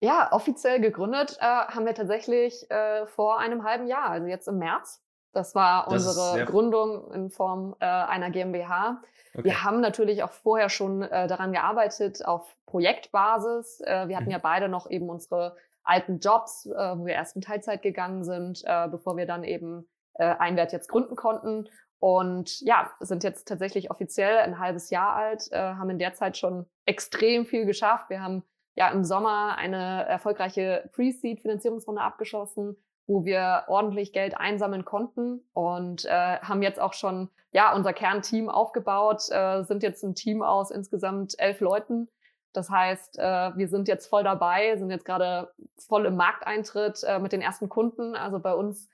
Ja, 0.00 0.30
offiziell 0.32 0.80
gegründet 0.80 1.38
äh, 1.40 1.44
haben 1.44 1.86
wir 1.86 1.94
tatsächlich 1.94 2.70
äh, 2.70 3.06
vor 3.06 3.38
einem 3.38 3.64
halben 3.64 3.86
Jahr, 3.86 4.10
also 4.10 4.26
jetzt 4.26 4.46
im 4.46 4.58
März. 4.58 5.02
Das 5.32 5.54
war 5.54 5.86
das 5.88 6.06
unsere 6.06 6.44
Gründung 6.44 7.12
in 7.12 7.30
Form 7.30 7.74
äh, 7.80 7.86
einer 7.86 8.30
GmbH. 8.30 9.02
Okay. 9.34 9.44
Wir 9.44 9.64
haben 9.64 9.80
natürlich 9.80 10.22
auch 10.22 10.32
vorher 10.32 10.68
schon 10.68 11.02
äh, 11.02 11.26
daran 11.26 11.52
gearbeitet 11.52 12.24
auf 12.24 12.56
Projektbasis. 12.66 13.80
Äh, 13.80 14.08
wir 14.08 14.16
hatten 14.16 14.26
mhm. 14.26 14.32
ja 14.32 14.38
beide 14.38 14.68
noch 14.68 14.88
eben 14.90 15.08
unsere 15.08 15.56
alten 15.82 16.20
Jobs, 16.20 16.66
äh, 16.66 16.98
wo 16.98 17.06
wir 17.06 17.14
erst 17.14 17.36
in 17.36 17.42
Teilzeit 17.42 17.82
gegangen 17.82 18.24
sind, 18.24 18.64
bevor 18.90 19.16
wir 19.16 19.26
dann 19.26 19.44
eben 19.44 19.86
äh, 20.18 20.34
Einwert 20.38 20.72
jetzt 20.72 20.88
gründen 20.88 21.16
konnten. 21.16 21.68
Und 21.98 22.60
ja, 22.60 22.90
sind 23.00 23.24
jetzt 23.24 23.48
tatsächlich 23.48 23.90
offiziell 23.90 24.38
ein 24.38 24.58
halbes 24.58 24.90
Jahr 24.90 25.14
alt, 25.14 25.50
äh, 25.50 25.56
haben 25.56 25.90
in 25.90 25.98
der 25.98 26.14
Zeit 26.14 26.36
schon 26.36 26.66
extrem 26.84 27.46
viel 27.46 27.64
geschafft. 27.64 28.10
Wir 28.10 28.22
haben 28.22 28.42
ja 28.74 28.90
im 28.90 29.04
Sommer 29.04 29.56
eine 29.56 30.04
erfolgreiche 30.04 30.88
Pre-Seed-Finanzierungsrunde 30.92 32.02
abgeschlossen, 32.02 32.76
wo 33.06 33.24
wir 33.24 33.64
ordentlich 33.68 34.12
Geld 34.12 34.36
einsammeln 34.36 34.84
konnten 34.84 35.40
und 35.52 36.04
äh, 36.04 36.38
haben 36.40 36.62
jetzt 36.62 36.80
auch 36.80 36.92
schon 36.92 37.30
ja 37.52 37.74
unser 37.74 37.92
Kernteam 37.92 38.50
aufgebaut, 38.50 39.30
äh, 39.30 39.62
sind 39.62 39.82
jetzt 39.82 40.02
ein 40.02 40.14
Team 40.14 40.42
aus 40.42 40.70
insgesamt 40.70 41.34
elf 41.38 41.60
Leuten. 41.60 42.08
Das 42.52 42.70
heißt, 42.70 43.18
äh, 43.18 43.56
wir 43.56 43.68
sind 43.68 43.88
jetzt 43.88 44.06
voll 44.06 44.24
dabei, 44.24 44.76
sind 44.76 44.90
jetzt 44.90 45.04
gerade 45.04 45.52
voll 45.88 46.06
im 46.06 46.16
Markteintritt 46.16 47.02
äh, 47.04 47.18
mit 47.18 47.32
den 47.32 47.42
ersten 47.42 47.68
Kunden. 47.68 48.14
Also 48.14 48.38
bei 48.38 48.54
uns 48.54 48.88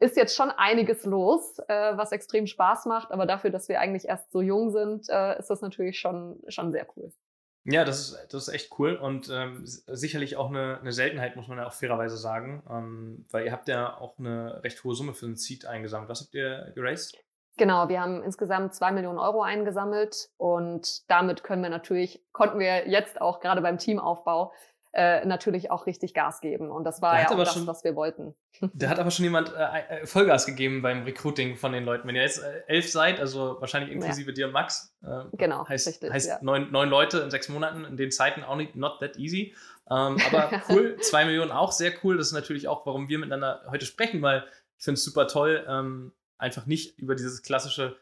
ist 0.00 0.16
jetzt 0.16 0.36
schon 0.36 0.50
einiges 0.50 1.04
los, 1.04 1.58
äh, 1.68 1.96
was 1.96 2.12
extrem 2.12 2.46
Spaß 2.46 2.86
macht. 2.86 3.12
Aber 3.12 3.26
dafür, 3.26 3.50
dass 3.50 3.68
wir 3.68 3.80
eigentlich 3.80 4.06
erst 4.06 4.30
so 4.30 4.42
jung 4.42 4.70
sind, 4.70 5.08
äh, 5.08 5.38
ist 5.38 5.50
das 5.50 5.60
natürlich 5.60 5.98
schon, 5.98 6.40
schon 6.48 6.72
sehr 6.72 6.86
cool. 6.96 7.12
Ja, 7.66 7.84
das 7.84 8.00
ist, 8.00 8.26
das 8.34 8.48
ist 8.48 8.54
echt 8.54 8.78
cool 8.78 8.94
und 8.94 9.30
ähm, 9.32 9.62
sicherlich 9.64 10.36
auch 10.36 10.50
eine, 10.50 10.80
eine, 10.80 10.92
Seltenheit, 10.92 11.34
muss 11.34 11.48
man 11.48 11.56
ja 11.56 11.66
auch 11.66 11.72
fairerweise 11.72 12.18
sagen, 12.18 12.62
ähm, 12.68 13.24
weil 13.30 13.46
ihr 13.46 13.52
habt 13.52 13.68
ja 13.68 13.98
auch 13.98 14.18
eine 14.18 14.62
recht 14.62 14.84
hohe 14.84 14.94
Summe 14.94 15.14
für 15.14 15.24
den 15.24 15.36
Seed 15.36 15.64
eingesammelt. 15.64 16.10
Was 16.10 16.20
habt 16.20 16.34
ihr 16.34 16.72
geraced? 16.74 17.16
Genau, 17.56 17.88
wir 17.88 18.02
haben 18.02 18.22
insgesamt 18.22 18.74
zwei 18.74 18.92
Millionen 18.92 19.18
Euro 19.18 19.42
eingesammelt 19.42 20.28
und 20.36 21.08
damit 21.08 21.42
können 21.42 21.62
wir 21.62 21.70
natürlich, 21.70 22.22
konnten 22.32 22.58
wir 22.58 22.88
jetzt 22.88 23.18
auch 23.20 23.40
gerade 23.40 23.62
beim 23.62 23.78
Teamaufbau 23.78 24.52
äh, 24.94 25.26
natürlich 25.26 25.72
auch 25.72 25.86
richtig 25.86 26.14
Gas 26.14 26.40
geben. 26.40 26.70
Und 26.70 26.84
das 26.84 27.02
war 27.02 27.18
ja 27.18 27.28
auch 27.28 27.36
das, 27.36 27.52
schon, 27.52 27.66
was 27.66 27.82
wir 27.82 27.96
wollten. 27.96 28.34
Da 28.74 28.88
hat 28.88 29.00
aber 29.00 29.10
schon 29.10 29.24
jemand 29.24 29.52
äh, 29.52 30.02
äh, 30.02 30.06
Vollgas 30.06 30.46
gegeben 30.46 30.82
beim 30.82 31.02
Recruiting 31.02 31.56
von 31.56 31.72
den 31.72 31.84
Leuten. 31.84 32.06
Wenn 32.06 32.14
ihr 32.14 32.22
jetzt 32.22 32.38
äh, 32.38 32.62
elf 32.68 32.88
seid, 32.88 33.18
also 33.18 33.56
wahrscheinlich 33.60 33.90
inklusive 33.90 34.30
ja. 34.30 34.34
dir 34.34 34.46
und 34.46 34.52
Max, 34.52 34.94
äh, 35.02 35.24
genau, 35.32 35.68
heißt, 35.68 35.88
richtig, 35.88 36.12
heißt 36.12 36.28
ja. 36.28 36.38
neun, 36.42 36.70
neun 36.70 36.88
Leute 36.88 37.18
in 37.18 37.30
sechs 37.30 37.48
Monaten, 37.48 37.84
in 37.84 37.96
den 37.96 38.12
Zeiten 38.12 38.44
auch 38.44 38.54
nicht 38.54 38.76
not 38.76 39.00
that 39.00 39.16
easy. 39.16 39.54
Ähm, 39.90 40.16
aber 40.28 40.62
cool, 40.68 40.96
zwei 41.00 41.24
Millionen 41.24 41.50
auch 41.50 41.72
sehr 41.72 41.92
cool. 42.04 42.16
Das 42.16 42.28
ist 42.28 42.32
natürlich 42.32 42.68
auch, 42.68 42.86
warum 42.86 43.08
wir 43.08 43.18
miteinander 43.18 43.64
heute 43.68 43.86
sprechen, 43.86 44.22
weil 44.22 44.44
ich 44.78 44.84
finde 44.84 44.98
es 44.98 45.04
super 45.04 45.26
toll, 45.26 45.64
ähm, 45.68 46.12
einfach 46.38 46.66
nicht 46.66 46.98
über 47.00 47.16
dieses 47.16 47.42
klassische 47.42 47.96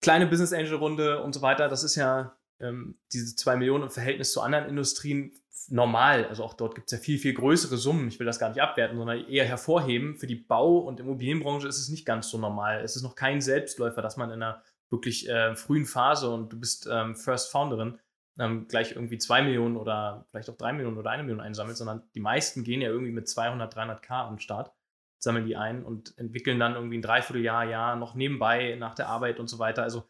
kleine 0.00 0.26
Business 0.26 0.54
Angel 0.54 0.76
Runde 0.76 1.22
und 1.22 1.34
so 1.34 1.42
weiter. 1.42 1.68
Das 1.68 1.84
ist 1.84 1.96
ja 1.96 2.34
ähm, 2.60 2.98
diese 3.12 3.36
zwei 3.36 3.56
Millionen 3.56 3.84
im 3.84 3.90
Verhältnis 3.90 4.32
zu 4.32 4.40
anderen 4.40 4.68
Industrien 4.68 5.32
normal. 5.70 6.26
Also 6.26 6.44
auch 6.44 6.54
dort 6.54 6.74
gibt 6.74 6.90
es 6.90 6.98
ja 6.98 7.02
viel, 7.02 7.18
viel 7.18 7.34
größere 7.34 7.76
Summen. 7.76 8.08
Ich 8.08 8.18
will 8.18 8.26
das 8.26 8.38
gar 8.38 8.48
nicht 8.48 8.60
abwerten, 8.60 8.96
sondern 8.96 9.24
eher 9.26 9.44
hervorheben. 9.44 10.16
Für 10.16 10.26
die 10.26 10.36
Bau- 10.36 10.78
und 10.78 11.00
Immobilienbranche 11.00 11.68
ist 11.68 11.78
es 11.78 11.88
nicht 11.88 12.04
ganz 12.04 12.28
so 12.30 12.38
normal. 12.38 12.82
Es 12.82 12.96
ist 12.96 13.02
noch 13.02 13.14
kein 13.14 13.40
Selbstläufer, 13.40 14.02
dass 14.02 14.16
man 14.16 14.30
in 14.30 14.42
einer 14.42 14.62
wirklich 14.90 15.28
äh, 15.28 15.54
frühen 15.56 15.86
Phase 15.86 16.30
und 16.30 16.52
du 16.52 16.60
bist 16.60 16.88
ähm, 16.90 17.16
First 17.16 17.50
Founderin 17.50 17.98
ähm, 18.38 18.66
gleich 18.68 18.92
irgendwie 18.92 19.18
zwei 19.18 19.42
Millionen 19.42 19.76
oder 19.76 20.26
vielleicht 20.30 20.48
auch 20.50 20.56
drei 20.56 20.72
Millionen 20.72 20.98
oder 20.98 21.10
eine 21.10 21.22
Million 21.22 21.40
einsammelt, 21.40 21.76
sondern 21.76 22.02
die 22.14 22.20
meisten 22.20 22.64
gehen 22.64 22.80
ja 22.80 22.88
irgendwie 22.88 23.12
mit 23.12 23.28
200, 23.28 23.74
300 23.74 24.02
K 24.02 24.26
am 24.26 24.38
Start, 24.38 24.72
sammeln 25.18 25.46
die 25.46 25.56
ein 25.56 25.84
und 25.84 26.16
entwickeln 26.18 26.58
dann 26.58 26.74
irgendwie 26.74 26.98
ein 26.98 27.02
Dreivierteljahr, 27.02 27.64
Jahr 27.64 27.96
noch 27.96 28.14
nebenbei 28.14 28.76
nach 28.78 28.94
der 28.94 29.08
Arbeit 29.08 29.38
und 29.38 29.48
so 29.48 29.58
weiter. 29.58 29.82
Also 29.82 30.08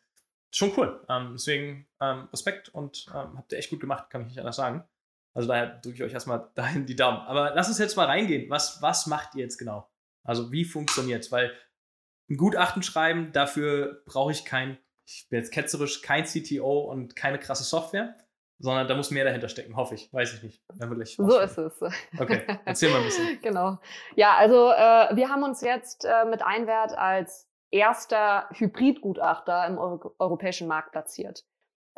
schon 0.51 0.73
cool. 0.77 1.05
Ähm, 1.09 1.31
deswegen 1.33 1.89
ähm, 2.01 2.29
Respekt 2.33 2.69
und 2.69 3.07
ähm, 3.15 3.39
habt 3.39 3.53
ihr 3.53 3.59
echt 3.59 3.71
gut 3.71 3.81
gemacht, 3.81 4.11
kann 4.11 4.23
ich 4.23 4.29
nicht 4.29 4.39
anders 4.39 4.57
sagen. 4.57 4.85
Also 5.35 5.49
daher 5.49 5.81
drücke 5.81 5.97
ich 5.97 6.03
euch 6.03 6.13
erstmal 6.13 6.51
dahin 6.55 6.87
die 6.87 6.97
Daumen. 6.97 7.19
Aber 7.19 7.53
lass 7.55 7.69
uns 7.69 7.79
jetzt 7.79 7.97
mal 7.97 8.07
reingehen. 8.07 8.51
Was, 8.51 8.83
was 8.83 9.07
macht 9.07 9.35
ihr 9.35 9.43
jetzt 9.43 9.59
genau? 9.59 9.89
Also 10.25 10.53
wie 10.53 10.65
funktioniert 10.65 11.25
es? 11.25 11.33
Weil 11.33 11.53
ein 12.31 12.37
Gutachten 12.37 12.83
schreiben, 12.83 13.33
dafür 13.33 14.03
brauche 14.07 14.33
ich 14.33 14.45
kein, 14.45 14.79
ich 15.07 15.27
bin 15.29 15.39
jetzt 15.39 15.53
ketzerisch, 15.53 16.03
kein 16.03 16.25
CTO 16.25 16.81
und 16.91 17.17
keine 17.17 17.39
krasse 17.39 17.65
Software, 17.65 18.15
sondern 18.59 18.87
da 18.87 18.95
muss 18.95 19.11
mehr 19.11 19.25
dahinter 19.25 19.49
stecken, 19.49 19.77
hoffe 19.77 19.97
ich. 19.97 20.13
Weiß 20.13 20.35
ich 20.35 20.43
nicht. 20.43 20.63
so 21.17 21.39
ist 21.39 21.59
es. 21.59 21.83
Okay, 22.19 22.47
erzähl 22.65 22.91
mal 22.91 22.99
ein 22.99 23.05
bisschen. 23.05 23.41
genau. 23.43 23.79
Ja, 24.15 24.37
also 24.37 24.71
äh, 24.71 25.17
wir 25.17 25.29
haben 25.29 25.43
uns 25.43 25.61
jetzt 25.63 26.05
äh, 26.05 26.25
mit 26.27 26.43
Einwert 26.43 26.97
als 26.97 27.49
erster 27.71 28.49
Hybridgutachter 28.53 29.67
im 29.67 29.79
Euro 29.79 30.15
europäischen 30.19 30.69
Markt 30.69 30.93
platziert. 30.93 31.45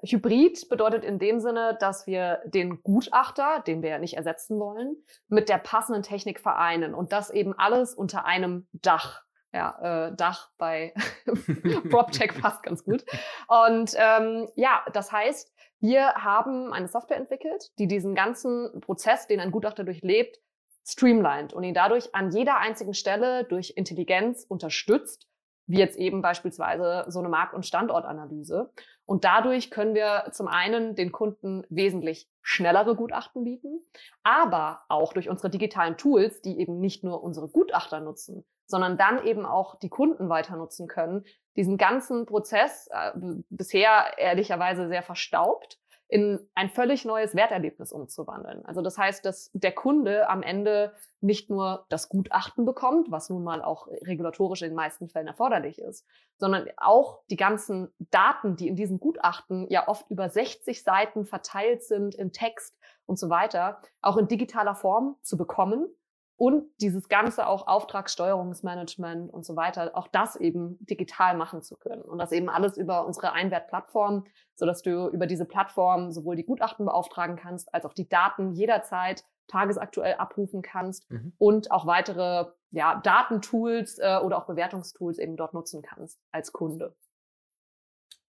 Hybrid 0.05 0.69
bedeutet 0.69 1.05
in 1.05 1.19
dem 1.19 1.41
Sinne, 1.41 1.77
dass 1.81 2.07
wir 2.07 2.41
den 2.45 2.83
Gutachter, 2.83 3.63
den 3.67 3.83
wir 3.83 3.91
ja 3.91 3.99
nicht 3.99 4.17
ersetzen 4.17 4.59
wollen, 4.59 4.97
mit 5.29 5.49
der 5.49 5.59
passenden 5.59 6.03
Technik 6.03 6.41
vereinen 6.41 6.95
und 6.95 7.13
das 7.13 7.31
eben 7.31 7.55
alles 7.55 7.95
unter 7.95 8.25
einem 8.25 8.67
Dach. 8.73 9.23
Ja, 9.53 10.09
äh, 10.09 10.17
Dach 10.17 10.51
bei 10.59 10.95
PropTech 11.91 12.35
passt 12.41 12.63
ganz 12.63 12.85
gut. 12.85 13.05
Und 13.47 13.95
ähm, 13.97 14.49
ja, 14.57 14.85
das 14.93 15.13
heißt, 15.13 15.53
wir 15.81 16.15
haben 16.15 16.73
eine 16.73 16.89
Software 16.89 17.19
entwickelt, 17.19 17.71
die 17.79 17.87
diesen 17.87 18.15
ganzen 18.15 18.81
Prozess, 18.81 19.27
den 19.27 19.41
ein 19.41 19.53
Gutachter 19.53 19.85
durchlebt, 19.85 20.39
streamlined 20.87 21.53
und 21.53 21.63
ihn 21.63 21.75
dadurch 21.75 22.15
an 22.15 22.31
jeder 22.31 22.59
einzigen 22.59 22.95
Stelle 22.95 23.45
durch 23.45 23.75
Intelligenz 23.77 24.45
unterstützt 24.49 25.29
wie 25.67 25.79
jetzt 25.79 25.97
eben 25.97 26.23
beispielsweise 26.23 27.05
so 27.09 27.21
eine 27.21 27.29
Markt- 27.29 27.55
und 27.55 27.65
Standortanalyse. 27.65 28.71
Und 29.07 29.25
dadurch 29.25 29.71
können 29.71 29.95
wir 29.95 30.31
zum 30.33 30.49
einen 30.49 30.95
den 30.95 31.13
Kunden 31.13 31.65
wesentlich 31.69 32.29
schnellere 32.41 32.97
Gutachten 32.97 33.45
bieten, 33.45 33.81
aber 34.23 34.83
auch 34.89 35.13
durch 35.13 35.29
unsere 35.29 35.51
digitalen 35.51 35.97
Tools, 35.97 36.41
die 36.41 36.59
eben 36.59 36.81
nicht 36.81 37.05
nur 37.05 37.23
unsere 37.23 37.49
Gutachter 37.49 38.01
nutzen, 38.01 38.45
sondern 38.67 38.97
dann 38.97 39.25
eben 39.25 39.45
auch 39.45 39.79
die 39.79 39.91
Kunden 39.91 40.29
weiter 40.29 40.57
nutzen 40.57 40.89
können, 40.89 41.25
diesen 41.57 41.77
ganzen 41.77 42.27
Prozess, 42.27 42.89
äh, 42.91 43.13
bisher 43.51 44.19
ehrlicherweise 44.19 44.89
sehr 44.89 45.03
verstaubt, 45.03 45.79
in 46.15 46.39
ein 46.55 46.71
völlig 46.71 47.05
neues 47.05 47.35
Werterlebnis 47.35 47.91
umzuwandeln. 47.91 48.65
Also 48.65 48.83
das 48.83 48.97
heißt, 48.97 49.25
dass 49.25 49.51
der 49.53 49.73
Kunde 49.73 50.29
am 50.29 50.45
Ende 50.45 50.95
nicht 51.21 51.51
nur 51.51 51.87
das 51.89 52.09
Gutachten 52.09 52.65
bekommt, 52.65 53.11
was 53.11 53.31
nun 53.31 53.43
mal 53.43 53.61
auch 53.61 53.89
regulatorisch 53.89 54.63
in 54.63 54.69
den 54.69 54.77
meisten 54.77 55.09
Fällen 55.09 55.27
erforderlich 55.27 55.81
ist, 55.81 56.07
sondern 56.37 56.69
auch 56.77 57.19
die 57.31 57.37
ganzen 57.37 57.93
Daten, 57.99 58.55
die 58.55 58.69
in 58.69 58.77
diesem 58.77 59.01
Gutachten 59.01 59.67
ja 59.71 59.89
oft 59.89 60.09
über 60.09 60.29
60 60.29 60.85
Seiten 60.85 61.27
verteilt 61.27 61.83
sind 61.83 62.15
in 62.15 62.31
Text 62.31 62.79
und 63.07 63.19
so 63.19 63.29
weiter, 63.29 63.81
auch 64.01 64.17
in 64.17 64.29
digitaler 64.29 64.77
Form 64.77 65.17
zu 65.21 65.37
bekommen 65.37 65.89
und 66.37 66.65
dieses 66.81 67.09
ganze 67.09 67.47
auch 67.47 67.67
Auftragssteuerungsmanagement 67.67 69.33
und 69.33 69.45
so 69.47 69.55
weiter, 69.55 69.93
auch 69.95 70.09
das 70.09 70.37
eben 70.37 70.77
digital 70.85 71.37
machen 71.37 71.63
zu 71.63 71.77
können. 71.77 72.03
Und 72.03 72.19
das 72.19 72.33
eben 72.33 72.49
alles 72.49 72.77
über 72.77 73.07
unsere 73.07 73.33
Einwertplattform, 73.33 74.25
sodass 74.57 74.83
du 74.83 75.09
über 75.09 75.27
diese 75.27 75.45
Plattform 75.45 76.11
sowohl 76.11 76.37
die 76.37 76.45
Gutachten 76.45 76.87
beauftragen 76.87 77.37
kannst, 77.37 77.73
als 77.73 77.85
auch 77.85 77.93
die 77.93 78.09
Daten 78.09 78.53
jederzeit 78.53 79.25
tagesaktuell 79.47 80.15
abrufen 80.15 80.63
kannst 80.63 81.09
mhm. 81.11 81.35
und 81.39 81.71
auch 81.71 81.87
weitere 81.87 82.47
ja, 82.71 83.01
Datentools 83.01 83.99
äh, 83.99 84.19
oder 84.23 84.39
auch 84.39 84.47
Bewertungstools 84.47 85.19
eben 85.19 85.37
dort 85.37 85.55
nutzen 85.55 85.83
kannst 85.83 86.19
als 86.33 86.53
Kunde. 86.53 86.97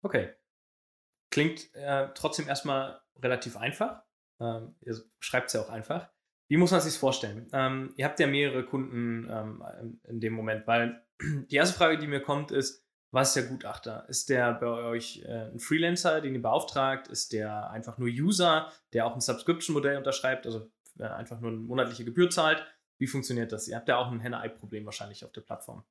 Okay. 0.03 0.33
Klingt 1.31 1.73
äh, 1.73 2.09
trotzdem 2.13 2.47
erstmal 2.47 3.01
relativ 3.17 3.57
einfach. 3.57 4.03
Ähm, 4.39 4.75
ihr 4.81 4.95
schreibt 5.19 5.47
es 5.47 5.53
ja 5.53 5.61
auch 5.61 5.69
einfach. 5.69 6.09
Wie 6.47 6.57
muss 6.57 6.71
man 6.71 6.81
sich 6.81 6.97
vorstellen? 6.97 7.47
Ähm, 7.53 7.93
ihr 7.97 8.05
habt 8.05 8.19
ja 8.19 8.27
mehrere 8.27 8.65
Kunden 8.65 9.27
ähm, 9.29 9.63
in 10.07 10.19
dem 10.19 10.33
Moment, 10.33 10.67
weil 10.67 11.03
die 11.21 11.55
erste 11.55 11.77
Frage, 11.77 11.97
die 11.97 12.07
mir 12.07 12.21
kommt, 12.21 12.51
ist, 12.51 12.83
was 13.11 13.29
ist 13.29 13.35
der 13.35 13.43
Gutachter? 13.43 14.05
Ist 14.09 14.29
der 14.29 14.53
bei 14.53 14.67
euch 14.67 15.23
äh, 15.25 15.49
ein 15.51 15.59
Freelancer, 15.59 16.21
den 16.21 16.35
ihr 16.35 16.41
beauftragt? 16.41 17.07
Ist 17.07 17.33
der 17.33 17.69
einfach 17.69 17.97
nur 17.97 18.09
User, 18.09 18.71
der 18.93 19.05
auch 19.05 19.15
ein 19.15 19.21
Subscription-Modell 19.21 19.97
unterschreibt, 19.97 20.45
also 20.45 20.69
äh, 20.99 21.05
einfach 21.05 21.39
nur 21.39 21.51
eine 21.51 21.59
monatliche 21.59 22.03
Gebühr 22.03 22.29
zahlt? 22.29 22.65
Wie 22.97 23.07
funktioniert 23.07 23.51
das? 23.51 23.67
Ihr 23.67 23.77
habt 23.77 23.87
ja 23.87 23.97
auch 23.97 24.11
ein 24.11 24.19
Henne-Ei-Problem 24.19 24.85
wahrscheinlich 24.85 25.23
auf 25.23 25.31
der 25.31 25.41
Plattform. 25.41 25.83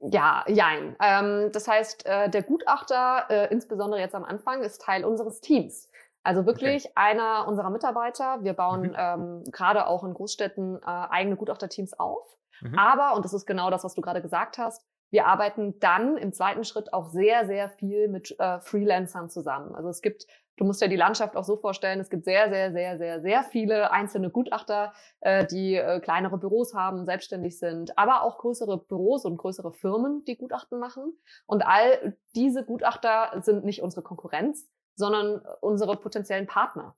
Ja, 0.00 0.44
jein. 0.46 0.94
Ähm, 1.00 1.50
das 1.52 1.66
heißt, 1.66 2.04
äh, 2.04 2.28
der 2.30 2.42
Gutachter, 2.42 3.26
äh, 3.30 3.52
insbesondere 3.52 4.00
jetzt 4.00 4.14
am 4.14 4.24
Anfang, 4.24 4.62
ist 4.62 4.82
Teil 4.82 5.04
unseres 5.04 5.40
Teams. 5.40 5.90
Also 6.26 6.44
wirklich 6.44 6.86
okay. 6.86 6.92
einer 6.96 7.46
unserer 7.46 7.70
Mitarbeiter. 7.70 8.42
Wir 8.42 8.52
bauen 8.52 8.82
mhm. 8.82 8.96
ähm, 8.98 9.44
gerade 9.52 9.86
auch 9.86 10.02
in 10.02 10.12
Großstädten 10.12 10.76
äh, 10.82 10.84
eigene 10.84 11.36
Gutachterteams 11.36 11.96
auf. 12.00 12.36
Mhm. 12.60 12.76
Aber, 12.76 13.14
und 13.14 13.24
das 13.24 13.32
ist 13.32 13.46
genau 13.46 13.70
das, 13.70 13.84
was 13.84 13.94
du 13.94 14.00
gerade 14.00 14.20
gesagt 14.20 14.58
hast, 14.58 14.84
wir 15.10 15.26
arbeiten 15.26 15.78
dann 15.78 16.16
im 16.16 16.32
zweiten 16.32 16.64
Schritt 16.64 16.92
auch 16.92 17.10
sehr, 17.10 17.46
sehr 17.46 17.68
viel 17.68 18.08
mit 18.08 18.34
äh, 18.40 18.58
Freelancern 18.58 19.30
zusammen. 19.30 19.72
Also 19.76 19.88
es 19.88 20.02
gibt, 20.02 20.26
du 20.56 20.64
musst 20.64 20.82
dir 20.82 20.88
die 20.88 20.96
Landschaft 20.96 21.36
auch 21.36 21.44
so 21.44 21.56
vorstellen, 21.56 22.00
es 22.00 22.10
gibt 22.10 22.24
sehr, 22.24 22.48
sehr, 22.50 22.72
sehr, 22.72 22.98
sehr, 22.98 23.20
sehr 23.20 23.44
viele 23.44 23.92
einzelne 23.92 24.30
Gutachter, 24.30 24.94
äh, 25.20 25.46
die 25.46 25.76
äh, 25.76 26.00
kleinere 26.00 26.38
Büros 26.38 26.74
haben, 26.74 27.04
selbstständig 27.04 27.56
sind, 27.60 27.96
aber 27.96 28.22
auch 28.22 28.38
größere 28.38 28.78
Büros 28.78 29.24
und 29.24 29.36
größere 29.36 29.72
Firmen, 29.72 30.24
die 30.26 30.36
Gutachten 30.36 30.80
machen. 30.80 31.16
Und 31.46 31.64
all 31.64 32.16
diese 32.34 32.64
Gutachter 32.64 33.40
sind 33.42 33.64
nicht 33.64 33.80
unsere 33.80 34.02
Konkurrenz, 34.02 34.68
sondern 34.96 35.40
unsere 35.60 35.96
potenziellen 35.96 36.46
Partner. 36.46 36.94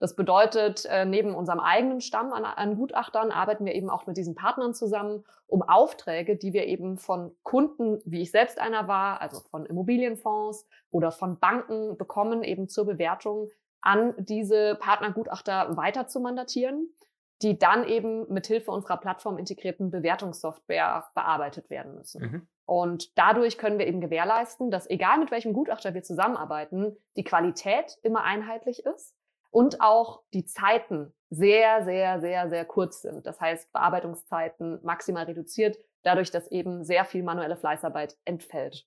Das 0.00 0.14
bedeutet, 0.14 0.84
äh, 0.84 1.04
neben 1.04 1.34
unserem 1.34 1.58
eigenen 1.58 2.00
Stamm 2.00 2.32
an, 2.32 2.44
an, 2.44 2.76
Gutachtern 2.76 3.32
arbeiten 3.32 3.64
wir 3.64 3.74
eben 3.74 3.90
auch 3.90 4.06
mit 4.06 4.16
diesen 4.16 4.36
Partnern 4.36 4.72
zusammen, 4.72 5.24
um 5.48 5.62
Aufträge, 5.62 6.36
die 6.36 6.52
wir 6.52 6.66
eben 6.66 6.98
von 6.98 7.34
Kunden, 7.42 8.00
wie 8.04 8.22
ich 8.22 8.30
selbst 8.30 8.60
einer 8.60 8.86
war, 8.86 9.20
also 9.20 9.40
von 9.50 9.66
Immobilienfonds 9.66 10.68
oder 10.90 11.10
von 11.10 11.40
Banken 11.40 11.96
bekommen, 11.96 12.44
eben 12.44 12.68
zur 12.68 12.86
Bewertung 12.86 13.48
an 13.80 14.14
diese 14.18 14.76
Partnergutachter 14.76 15.76
weiter 15.76 16.06
zu 16.06 16.20
mandatieren, 16.20 16.94
die 17.42 17.58
dann 17.58 17.84
eben 17.84 18.32
mit 18.32 18.46
Hilfe 18.46 18.70
unserer 18.70 18.98
plattformintegrierten 18.98 19.90
Bewertungssoftware 19.90 21.08
bearbeitet 21.14 21.70
werden 21.70 21.94
müssen. 21.96 22.22
Mhm. 22.22 22.48
Und 22.68 23.16
dadurch 23.16 23.56
können 23.56 23.78
wir 23.78 23.86
eben 23.86 24.02
gewährleisten, 24.02 24.70
dass 24.70 24.90
egal 24.90 25.18
mit 25.18 25.30
welchem 25.30 25.54
Gutachter 25.54 25.94
wir 25.94 26.02
zusammenarbeiten, 26.02 26.94
die 27.16 27.24
Qualität 27.24 27.96
immer 28.02 28.24
einheitlich 28.24 28.84
ist 28.84 29.14
und 29.50 29.80
auch 29.80 30.22
die 30.34 30.44
Zeiten 30.44 31.14
sehr, 31.30 31.82
sehr, 31.82 32.20
sehr, 32.20 32.50
sehr 32.50 32.66
kurz 32.66 33.00
sind. 33.00 33.24
Das 33.24 33.40
heißt, 33.40 33.72
Bearbeitungszeiten 33.72 34.80
maximal 34.82 35.24
reduziert, 35.24 35.78
dadurch, 36.02 36.30
dass 36.30 36.48
eben 36.48 36.84
sehr 36.84 37.06
viel 37.06 37.22
manuelle 37.22 37.56
Fleißarbeit 37.56 38.18
entfällt. 38.26 38.86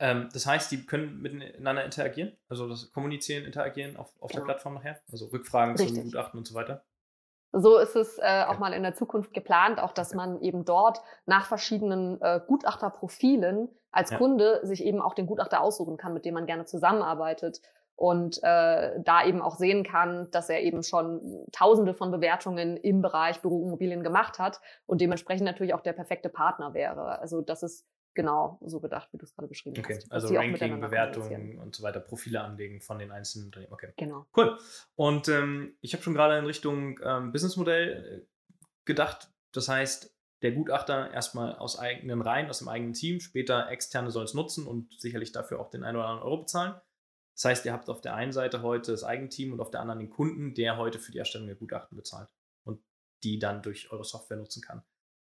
Ähm, 0.00 0.28
das 0.32 0.44
heißt, 0.44 0.72
die 0.72 0.84
können 0.84 1.22
miteinander 1.22 1.84
interagieren, 1.84 2.36
also 2.48 2.68
das 2.68 2.90
Kommunizieren, 2.90 3.44
Interagieren 3.44 3.96
auf, 3.96 4.12
auf 4.18 4.32
der 4.32 4.40
ja. 4.40 4.46
Plattform 4.46 4.74
nachher, 4.74 5.00
also 5.12 5.26
Rückfragen 5.26 5.76
Richtig. 5.76 5.94
zum 5.94 6.04
Gutachten 6.06 6.38
und 6.38 6.48
so 6.48 6.56
weiter. 6.56 6.84
So 7.52 7.76
ist 7.76 7.96
es 7.96 8.18
äh, 8.18 8.44
auch 8.48 8.58
mal 8.58 8.72
in 8.72 8.82
der 8.82 8.94
Zukunft 8.94 9.34
geplant, 9.34 9.78
auch 9.78 9.92
dass 9.92 10.14
man 10.14 10.40
eben 10.40 10.64
dort 10.64 11.02
nach 11.26 11.46
verschiedenen 11.46 12.20
äh, 12.22 12.40
Gutachterprofilen 12.46 13.68
als 13.90 14.10
ja. 14.10 14.16
Kunde 14.16 14.60
sich 14.62 14.84
eben 14.84 15.02
auch 15.02 15.14
den 15.14 15.26
Gutachter 15.26 15.60
aussuchen 15.60 15.98
kann, 15.98 16.14
mit 16.14 16.24
dem 16.24 16.34
man 16.34 16.46
gerne 16.46 16.64
zusammenarbeitet 16.64 17.60
und 17.94 18.38
äh, 18.42 18.98
da 19.00 19.24
eben 19.24 19.42
auch 19.42 19.56
sehen 19.56 19.84
kann, 19.84 20.30
dass 20.30 20.48
er 20.48 20.62
eben 20.62 20.82
schon 20.82 21.46
Tausende 21.52 21.92
von 21.92 22.10
Bewertungen 22.10 22.78
im 22.78 23.02
Bereich 23.02 23.40
Büroimmobilien 23.42 24.02
gemacht 24.02 24.38
hat 24.38 24.60
und 24.86 25.00
dementsprechend 25.00 25.44
natürlich 25.44 25.74
auch 25.74 25.82
der 25.82 25.92
perfekte 25.92 26.30
Partner 26.30 26.72
wäre. 26.72 27.18
Also 27.20 27.42
das 27.42 27.62
ist 27.62 27.86
genau 28.14 28.58
so 28.64 28.80
gedacht, 28.80 29.08
wie 29.12 29.18
du 29.18 29.24
es 29.24 29.34
gerade 29.34 29.48
beschrieben 29.48 29.78
okay. 29.78 29.96
hast. 29.96 30.12
Also 30.12 30.34
Ranking, 30.34 30.80
Bewertungen 30.80 31.58
und 31.58 31.74
so 31.74 31.82
weiter, 31.82 32.00
Profile 32.00 32.42
anlegen 32.42 32.80
von 32.80 32.98
den 32.98 33.10
einzelnen 33.10 33.46
Unternehmen. 33.46 33.72
Okay. 33.72 33.92
Genau. 33.96 34.26
Cool. 34.36 34.58
Und 34.94 35.28
ähm, 35.28 35.76
ich 35.80 35.92
habe 35.94 36.02
schon 36.02 36.14
gerade 36.14 36.38
in 36.38 36.44
Richtung 36.44 37.00
ähm, 37.04 37.32
Businessmodell 37.32 38.22
äh, 38.22 38.26
gedacht. 38.84 39.30
Das 39.52 39.68
heißt, 39.68 40.14
der 40.42 40.52
Gutachter 40.52 41.12
erstmal 41.12 41.54
aus 41.56 41.78
eigenen 41.78 42.20
Reihen, 42.20 42.50
aus 42.50 42.58
dem 42.58 42.68
eigenen 42.68 42.94
Team, 42.94 43.20
später 43.20 43.68
externe 43.70 44.10
soll 44.10 44.24
es 44.24 44.34
nutzen 44.34 44.66
und 44.66 45.00
sicherlich 45.00 45.32
dafür 45.32 45.60
auch 45.60 45.70
den 45.70 45.84
einen 45.84 45.96
oder 45.96 46.06
anderen 46.08 46.26
Euro 46.26 46.38
bezahlen. 46.38 46.74
Das 47.34 47.44
heißt, 47.44 47.64
ihr 47.64 47.72
habt 47.72 47.88
auf 47.88 48.00
der 48.00 48.14
einen 48.14 48.32
Seite 48.32 48.62
heute 48.62 48.92
das 48.92 49.04
Eigenteam 49.04 49.52
und 49.52 49.60
auf 49.60 49.70
der 49.70 49.80
anderen 49.80 50.00
den 50.00 50.10
Kunden, 50.10 50.54
der 50.54 50.76
heute 50.76 50.98
für 50.98 51.12
die 51.12 51.18
Erstellung 51.18 51.46
der 51.46 51.56
Gutachten 51.56 51.96
bezahlt 51.96 52.28
und 52.64 52.82
die 53.22 53.38
dann 53.38 53.62
durch 53.62 53.90
eure 53.90 54.04
Software 54.04 54.36
nutzen 54.36 54.62
kann. 54.62 54.82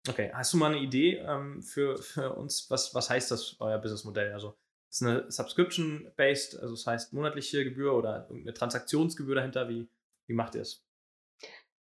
Okay, 0.08 0.32
hast 0.34 0.54
du 0.54 0.58
mal 0.58 0.72
eine 0.72 0.80
Idee 0.80 1.18
ähm, 1.18 1.62
für, 1.62 1.98
für 1.98 2.34
uns? 2.36 2.70
Was, 2.70 2.96
was 2.96 3.10
heißt 3.10 3.32
das, 3.32 3.58
euer 3.60 3.78
Businessmodell? 3.80 4.34
Also, 4.34 4.56
ist 4.90 5.04
eine 5.04 5.30
Subscription-based, 5.30 6.60
also 6.60 6.74
das 6.74 6.88
heißt 6.88 7.14
monatliche 7.14 7.64
Gebühr 7.64 7.94
oder 7.94 8.26
irgendeine 8.30 8.54
Transaktionsgebühr 8.54 9.36
dahinter? 9.36 9.70
Wie, 9.70 9.88
wie 10.28 10.34
macht 10.34 10.56
ihr 10.56 10.62
es? 10.62 10.86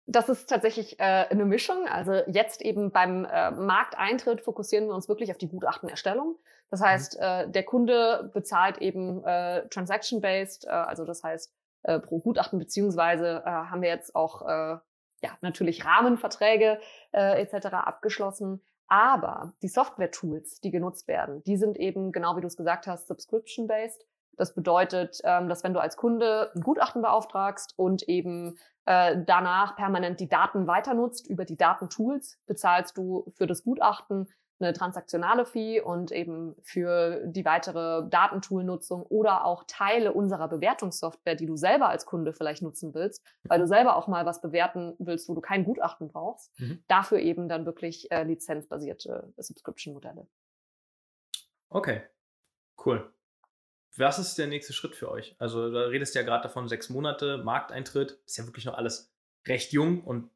Das 0.07 0.29
ist 0.29 0.49
tatsächlich 0.49 1.01
äh, 1.01 1.03
eine 1.03 1.47
Mischung. 1.47 1.89
Also 1.89 2.13
jetzt 2.27 2.61
eben 2.61 2.93
beim 2.93 3.25
äh, 3.25 3.51
Markteintritt 3.53 4.43
fokussieren 4.43 4.87
wir 4.87 4.95
uns 4.95 5.09
wirklich 5.09 5.31
auf 5.31 5.39
die 5.39 5.49
Gutachtenerstellung. 5.49 6.37
Das 6.71 6.81
mhm. 6.81 6.85
heißt, 6.85 7.19
äh, 7.19 7.51
der 7.51 7.63
Kunde 7.65 8.31
bezahlt 8.35 8.79
eben 8.79 9.25
äh, 9.25 9.67
transaction-based, 9.69 10.67
äh, 10.67 10.71
also 10.71 11.05
das 11.05 11.23
heißt 11.23 11.53
äh, 11.85 11.99
pro 11.99 12.19
Gutachten, 12.19 12.59
beziehungsweise 12.59 13.43
äh, 13.45 13.51
haben 13.51 13.83
wir 13.83 13.89
jetzt 13.89 14.15
auch 14.15 14.43
äh, 14.43 14.79
ja, 15.23 15.31
natürlich 15.41 15.85
Rahmenverträge 15.85 16.81
äh, 17.13 17.41
etc. 17.43 17.67
abgeschlossen. 17.75 18.61
Aber 18.87 19.55
die 19.63 19.69
Software-Tools, 19.69 20.61
die 20.61 20.71
genutzt 20.71 21.09
werden, 21.09 21.43
die 21.45 21.57
sind 21.57 21.79
eben, 21.79 22.13
genau 22.13 22.37
wie 22.37 22.43
du 22.43 22.47
es 22.47 22.57
gesagt 22.57 22.87
hast, 22.87 23.09
subscription-based. 23.09 24.05
Das 24.37 24.55
bedeutet, 24.55 25.21
ähm, 25.25 25.49
dass 25.49 25.65
wenn 25.65 25.75
du 25.75 25.81
als 25.81 25.97
Kunde 25.97 26.51
ein 26.55 26.61
Gutachten 26.61 27.03
beauftragst 27.03 27.73
und 27.79 28.03
eben 28.09 28.59
äh, 28.85 29.17
danach 29.25 29.77
permanent 29.77 30.21
die 30.21 30.29
Daten 30.29 30.67
weiter 30.67 30.95
nutzt 30.95 31.27
über 31.29 31.45
die 31.45 31.57
Datentools, 31.57 32.39
bezahlst 32.47 32.99
du 32.99 33.33
für 33.37 33.47
das 33.47 33.65
Gutachten 33.65 34.29
eine 34.61 34.73
transaktionale 34.73 35.47
Fee 35.47 35.81
und 35.81 36.13
eben 36.13 36.55
für 36.63 37.23
die 37.27 37.45
weitere 37.45 38.09
Datentool-Nutzung 38.09 39.03
oder 39.03 39.45
auch 39.45 39.65
Teile 39.67 40.13
unserer 40.13 40.49
Bewertungssoftware, 40.49 41.35
die 41.35 41.47
du 41.47 41.57
selber 41.57 41.89
als 41.89 42.07
Kunde 42.07 42.33
vielleicht 42.33 42.63
nutzen 42.63 42.95
willst, 42.95 43.25
weil 43.45 43.59
du 43.59 43.67
selber 43.67 43.97
auch 43.97 44.07
mal 44.07 44.27
was 44.27 44.41
bewerten 44.41 44.95
willst, 44.99 45.29
wo 45.29 45.35
du 45.35 45.41
kein 45.41 45.65
Gutachten 45.65 46.09
brauchst, 46.09 46.59
mhm. 46.61 46.83
dafür 46.89 47.19
eben 47.19 47.49
dann 47.49 47.67
wirklich 47.67 48.11
äh, 48.11 48.23
lizenzbasierte 48.23 49.33
Subscription-Modelle. 49.37 50.27
Okay, 51.69 52.03
cool. 52.85 53.13
Was 53.97 54.19
ist 54.19 54.39
der 54.39 54.47
nächste 54.47 54.73
Schritt 54.73 54.97
für 54.97 55.11
euch? 55.11 55.37
Also, 55.39 55.71
da 55.71 55.87
redest 55.87 56.15
du 56.15 56.19
ja 56.19 56.25
gerade 56.25 56.43
davon, 56.43 56.69
sechs 56.69 56.91
Monate, 56.91 57.39
Markteintritt, 57.39 58.19
ist 58.27 58.37
ja 58.37 58.45
wirklich 58.45 58.65
noch 58.65 58.75
alles 58.75 59.13
recht 59.47 59.73
jung 59.73 60.03
und 60.03 60.31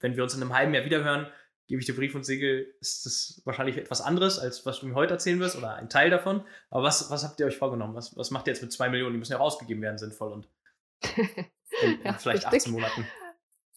wenn 0.00 0.16
wir 0.16 0.22
uns 0.22 0.34
in 0.34 0.42
einem 0.42 0.54
halben 0.54 0.74
Jahr 0.74 0.84
wiederhören, 0.84 1.26
gebe 1.66 1.80
ich 1.80 1.86
dir 1.86 1.96
Brief 1.96 2.14
und 2.14 2.24
Segel, 2.24 2.74
ist 2.80 3.06
das 3.06 3.42
wahrscheinlich 3.44 3.76
etwas 3.76 4.00
anderes, 4.00 4.38
als 4.38 4.66
was 4.66 4.80
du 4.80 4.86
mir 4.86 4.94
heute 4.94 5.14
erzählen 5.14 5.40
wirst 5.40 5.56
oder 5.56 5.74
ein 5.74 5.88
Teil 5.88 6.10
davon. 6.10 6.44
Aber 6.70 6.82
was, 6.82 7.10
was 7.10 7.24
habt 7.24 7.40
ihr 7.40 7.46
euch 7.46 7.56
vorgenommen? 7.56 7.94
Was, 7.94 8.16
was 8.16 8.30
macht 8.30 8.46
ihr 8.46 8.52
jetzt 8.52 8.62
mit 8.62 8.72
zwei 8.72 8.88
Millionen? 8.88 9.14
Die 9.14 9.18
müssen 9.18 9.32
ja 9.32 9.38
auch 9.38 9.44
ausgegeben 9.46 9.82
werden, 9.82 9.98
sinnvoll 9.98 10.32
und 10.32 10.48
in, 11.16 11.24
in 11.82 12.02
ja, 12.04 12.12
vielleicht 12.14 12.44
richtig. 12.44 12.60
18 12.60 12.72
Monaten. 12.72 13.06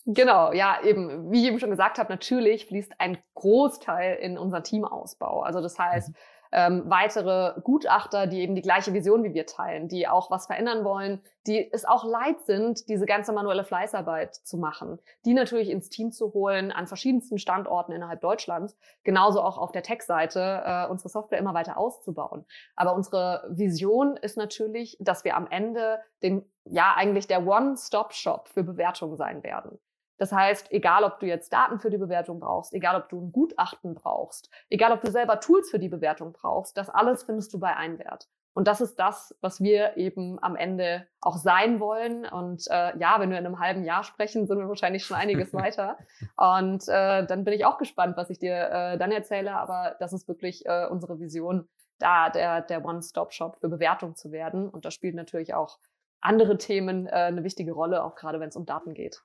Genau, 0.10 0.54
ja, 0.54 0.82
eben, 0.84 1.32
wie 1.32 1.42
ich 1.42 1.48
eben 1.48 1.60
schon 1.60 1.70
gesagt 1.70 1.98
habe, 1.98 2.10
natürlich 2.10 2.66
fließt 2.66 2.94
ein 3.00 3.18
Großteil 3.36 4.16
in 4.18 4.38
unseren 4.38 4.64
Teamausbau. 4.64 5.42
Also 5.42 5.62
das 5.62 5.78
heißt, 5.78 6.10
mhm 6.10 6.16
ähm, 6.52 6.84
weitere 6.86 7.60
Gutachter, 7.62 8.28
die 8.28 8.40
eben 8.40 8.56
die 8.56 8.62
gleiche 8.62 8.94
Vision 8.94 9.24
wie 9.24 9.34
wir 9.34 9.46
teilen, 9.46 9.88
die 9.88 10.08
auch 10.08 10.32
was 10.32 10.48
verändern 10.48 10.84
wollen, 10.84 11.22
die 11.46 11.72
es 11.72 11.86
auch 11.86 12.04
leid 12.04 12.42
sind, 12.42 12.90
diese 12.90 13.06
ganze 13.06 13.32
manuelle 13.32 13.64
Fleißarbeit 13.64 14.36
zu 14.36 14.58
machen, 14.58 15.00
die 15.26 15.34
natürlich 15.34 15.70
ins 15.70 15.90
Team 15.90 16.12
zu 16.12 16.34
holen 16.34 16.72
an 16.72 16.88
verschiedensten 16.88 17.38
Standorten 17.38 17.92
innerhalb 17.92 18.22
Deutschlands, 18.22 18.78
genauso 19.04 19.42
auch 19.42 19.58
auf 19.58 19.72
der 19.72 19.84
Tech-Seite 19.84 20.64
äh, 20.66 20.88
unsere 20.88 21.10
Software 21.10 21.40
immer 21.40 21.54
weiter 21.54 21.78
auszubauen. 21.78 22.46
Aber 22.76 22.94
unsere 22.94 23.46
Vision 23.50 24.18
ist 24.18 24.38
natürlich, 24.38 24.98
dass 25.00 25.24
wir 25.24 25.36
am 25.36 25.48
Ende 25.48 26.00
den 26.24 26.46
ja 26.66 26.94
eigentlich 26.96 27.28
der 27.28 27.46
One-Stop-Shop 27.46 28.50
für 28.50 28.64
Bewertungen 28.64 29.16
sein 29.16 29.44
werden. 29.44 29.80
Das 30.18 30.32
heißt, 30.32 30.72
egal 30.72 31.04
ob 31.04 31.20
du 31.20 31.26
jetzt 31.26 31.54
Daten 31.54 31.80
für 31.80 31.90
die 31.90 31.98
Bewertung 31.98 32.40
brauchst, 32.40 32.74
egal 32.74 33.00
ob 33.00 33.10
du 33.10 33.22
ein 33.22 33.32
Gutachten 33.32 33.94
brauchst, 33.94 34.50
egal 34.70 34.92
ob 34.92 35.02
du 35.02 35.12
selber 35.12 35.40
Tools 35.40 35.70
für 35.70 35.80
die 35.80 35.90
Bewertung 35.90 36.34
brauchst, 36.34 36.78
das 36.78 36.90
alles 36.90 37.24
findest 37.24 37.54
du 37.54 37.60
bei 37.60 37.76
Einwert. 37.76 38.28
Und 38.58 38.68
das 38.68 38.82
ist 38.82 38.96
das, 38.96 39.38
was 39.40 39.62
wir 39.62 39.98
eben 39.98 40.42
am 40.42 40.56
Ende 40.56 41.06
auch 41.22 41.38
sein 41.38 41.80
wollen. 41.80 42.26
Und 42.26 42.66
äh, 42.72 42.98
ja, 42.98 43.20
wenn 43.20 43.30
wir 43.30 43.38
in 43.38 43.46
einem 43.46 43.60
halben 43.60 43.84
Jahr 43.84 44.04
sprechen, 44.04 44.48
sind 44.48 44.58
wir 44.58 44.68
wahrscheinlich 44.68 45.06
schon 45.06 45.16
einiges 45.16 45.54
weiter. 45.54 45.96
Und 46.36 46.88
äh, 46.88 47.24
dann 47.28 47.44
bin 47.44 47.54
ich 47.54 47.66
auch 47.66 47.78
gespannt, 47.78 48.18
was 48.18 48.32
ich 48.32 48.40
dir 48.40 48.56
äh, 48.56 48.98
dann 48.98 49.12
erzähle. 49.12 49.54
Aber 49.54 49.96
das 50.00 50.12
ist 50.12 50.28
wirklich 50.28 50.66
äh, 50.66 50.88
unsere 50.90 51.20
Vision, 51.20 51.70
da 52.00 52.32
der, 52.32 52.62
der 52.62 52.84
One-Stop-Shop 52.84 53.58
für 53.60 53.70
Bewertung 53.70 54.16
zu 54.16 54.32
werden. 54.32 54.68
Und 54.68 54.86
da 54.86 54.90
spielt 54.90 55.14
natürlich 55.14 55.54
auch 55.54 55.78
andere 56.20 56.58
Themen 56.58 57.06
äh, 57.06 57.12
eine 57.12 57.44
wichtige 57.44 57.74
Rolle, 57.74 58.04
auch 58.04 58.16
gerade 58.16 58.40
wenn 58.40 58.50
es 58.50 58.56
um 58.56 58.66
Daten 58.66 58.96
geht. 58.96 59.22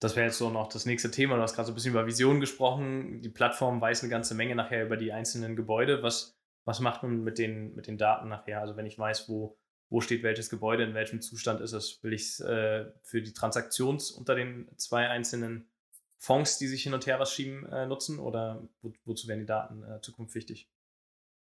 Das 0.00 0.16
wäre 0.16 0.26
jetzt 0.26 0.38
so 0.38 0.50
noch 0.50 0.68
das 0.68 0.86
nächste 0.86 1.10
Thema. 1.10 1.36
Du 1.36 1.42
hast 1.42 1.54
gerade 1.54 1.66
so 1.66 1.72
ein 1.72 1.74
bisschen 1.74 1.92
über 1.92 2.06
Vision 2.06 2.40
gesprochen. 2.40 3.22
Die 3.22 3.28
Plattform 3.28 3.80
weiß 3.80 4.02
eine 4.02 4.10
ganze 4.10 4.34
Menge 4.34 4.54
nachher 4.54 4.84
über 4.84 4.96
die 4.96 5.12
einzelnen 5.12 5.56
Gebäude. 5.56 6.02
Was, 6.02 6.36
was 6.64 6.80
macht 6.80 7.02
man 7.02 7.22
mit 7.22 7.38
den, 7.38 7.74
mit 7.74 7.86
den 7.86 7.98
Daten 7.98 8.28
nachher? 8.28 8.60
Also 8.60 8.76
wenn 8.76 8.86
ich 8.86 8.98
weiß, 8.98 9.28
wo, 9.28 9.56
wo 9.88 10.00
steht 10.00 10.22
welches 10.22 10.50
Gebäude, 10.50 10.82
in 10.84 10.94
welchem 10.94 11.20
Zustand 11.20 11.60
ist 11.60 11.72
es, 11.72 12.02
will 12.02 12.12
ich 12.12 12.22
es 12.22 12.40
äh, 12.40 12.86
für 13.02 13.22
die 13.22 13.32
Transaktions 13.32 14.10
unter 14.10 14.34
den 14.34 14.68
zwei 14.76 15.08
einzelnen 15.08 15.68
Fonds, 16.18 16.58
die 16.58 16.66
sich 16.66 16.82
hin 16.82 16.94
und 16.94 17.06
her 17.06 17.20
was 17.20 17.32
schieben, 17.32 17.66
äh, 17.66 17.86
nutzen 17.86 18.18
oder 18.18 18.66
wo, 18.82 18.92
wozu 19.04 19.28
werden 19.28 19.40
die 19.40 19.46
Daten 19.46 19.82
äh, 19.84 20.00
Zukunft 20.00 20.34
wichtig? 20.34 20.68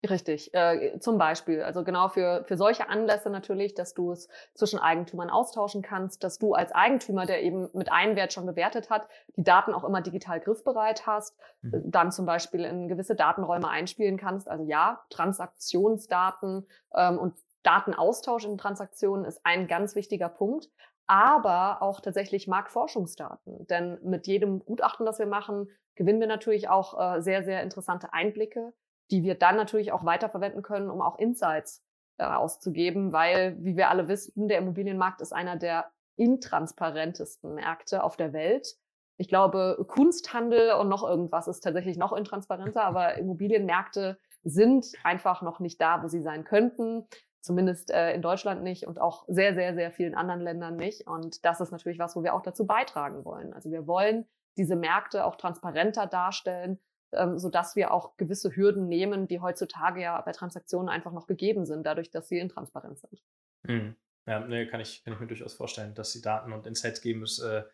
Richtig, 0.08 0.52
äh, 0.52 0.98
zum 0.98 1.16
Beispiel. 1.16 1.62
Also 1.62 1.82
genau 1.82 2.08
für, 2.08 2.44
für 2.46 2.56
solche 2.56 2.88
Anlässe 2.88 3.30
natürlich, 3.30 3.74
dass 3.74 3.94
du 3.94 4.12
es 4.12 4.28
zwischen 4.54 4.78
Eigentümern 4.78 5.30
austauschen 5.30 5.80
kannst, 5.80 6.24
dass 6.24 6.38
du 6.38 6.52
als 6.52 6.72
Eigentümer, 6.72 7.24
der 7.24 7.42
eben 7.42 7.70
mit 7.72 7.90
Einwert 7.90 8.32
schon 8.32 8.44
bewertet 8.44 8.90
hat, 8.90 9.08
die 9.36 9.44
Daten 9.44 9.72
auch 9.72 9.84
immer 9.84 10.02
digital 10.02 10.40
griffbereit 10.40 11.06
hast, 11.06 11.36
mhm. 11.62 11.90
dann 11.90 12.12
zum 12.12 12.26
Beispiel 12.26 12.64
in 12.64 12.88
gewisse 12.88 13.14
Datenräume 13.14 13.68
einspielen 13.68 14.18
kannst. 14.18 14.48
Also 14.48 14.64
ja, 14.64 15.04
Transaktionsdaten 15.08 16.66
ähm, 16.94 17.18
und 17.18 17.34
Datenaustausch 17.62 18.44
in 18.44 18.58
Transaktionen 18.58 19.24
ist 19.24 19.40
ein 19.44 19.68
ganz 19.68 19.94
wichtiger 19.94 20.28
Punkt 20.28 20.68
aber 21.06 21.82
auch 21.82 22.00
tatsächlich 22.00 22.48
Marktforschungsdaten. 22.48 23.66
Denn 23.66 23.98
mit 24.02 24.26
jedem 24.26 24.64
Gutachten, 24.64 25.04
das 25.04 25.18
wir 25.18 25.26
machen, 25.26 25.68
gewinnen 25.96 26.20
wir 26.20 26.26
natürlich 26.26 26.68
auch 26.68 26.98
äh, 26.98 27.20
sehr, 27.20 27.44
sehr 27.44 27.62
interessante 27.62 28.12
Einblicke 28.12 28.72
die 29.10 29.22
wir 29.22 29.34
dann 29.34 29.56
natürlich 29.56 29.92
auch 29.92 30.04
weiterverwenden 30.04 30.62
können, 30.62 30.90
um 30.90 31.00
auch 31.00 31.18
Insights 31.18 31.82
äh, 32.18 32.24
auszugeben, 32.24 33.12
weil, 33.12 33.56
wie 33.60 33.76
wir 33.76 33.90
alle 33.90 34.08
wissen, 34.08 34.48
der 34.48 34.58
Immobilienmarkt 34.58 35.20
ist 35.20 35.32
einer 35.32 35.56
der 35.56 35.90
intransparentesten 36.16 37.54
Märkte 37.54 38.02
auf 38.02 38.16
der 38.16 38.32
Welt. 38.32 38.76
Ich 39.16 39.28
glaube, 39.28 39.84
Kunsthandel 39.88 40.72
und 40.72 40.88
noch 40.88 41.02
irgendwas 41.02 41.48
ist 41.48 41.60
tatsächlich 41.60 41.96
noch 41.96 42.12
intransparenter, 42.12 42.84
aber 42.84 43.16
Immobilienmärkte 43.16 44.18
sind 44.42 44.92
einfach 45.02 45.42
noch 45.42 45.60
nicht 45.60 45.80
da, 45.80 46.02
wo 46.02 46.08
sie 46.08 46.22
sein 46.22 46.44
könnten. 46.44 47.06
Zumindest 47.40 47.90
äh, 47.90 48.14
in 48.14 48.22
Deutschland 48.22 48.62
nicht 48.62 48.86
und 48.86 48.98
auch 48.98 49.24
sehr, 49.28 49.54
sehr, 49.54 49.74
sehr 49.74 49.90
vielen 49.90 50.14
anderen 50.14 50.40
Ländern 50.40 50.76
nicht. 50.76 51.06
Und 51.06 51.44
das 51.44 51.60
ist 51.60 51.72
natürlich 51.72 51.98
was, 51.98 52.16
wo 52.16 52.22
wir 52.22 52.34
auch 52.34 52.40
dazu 52.40 52.66
beitragen 52.66 53.24
wollen. 53.24 53.52
Also 53.52 53.70
wir 53.70 53.86
wollen 53.86 54.26
diese 54.56 54.76
Märkte 54.76 55.26
auch 55.26 55.36
transparenter 55.36 56.06
darstellen, 56.06 56.78
ähm, 57.16 57.38
sodass 57.38 57.76
wir 57.76 57.92
auch 57.92 58.16
gewisse 58.16 58.54
Hürden 58.54 58.88
nehmen, 58.88 59.26
die 59.28 59.40
heutzutage 59.40 60.00
ja 60.02 60.20
bei 60.20 60.32
Transaktionen 60.32 60.88
einfach 60.88 61.12
noch 61.12 61.26
gegeben 61.26 61.66
sind, 61.66 61.84
dadurch, 61.84 62.10
dass 62.10 62.28
sie 62.28 62.38
intransparent 62.38 62.98
sind. 62.98 63.22
Mhm. 63.62 63.96
Ja, 64.26 64.40
nee, 64.40 64.66
kann 64.66 64.80
ich, 64.80 65.04
kann 65.04 65.12
ich 65.14 65.20
mir 65.20 65.26
durchaus 65.26 65.54
vorstellen, 65.54 65.94
dass 65.94 66.12
sie 66.12 66.22
Daten 66.22 66.52
und 66.52 66.66
Insights 66.66 67.02
geben 67.02 67.22
ist, 67.22 67.40
äh, 67.40 67.64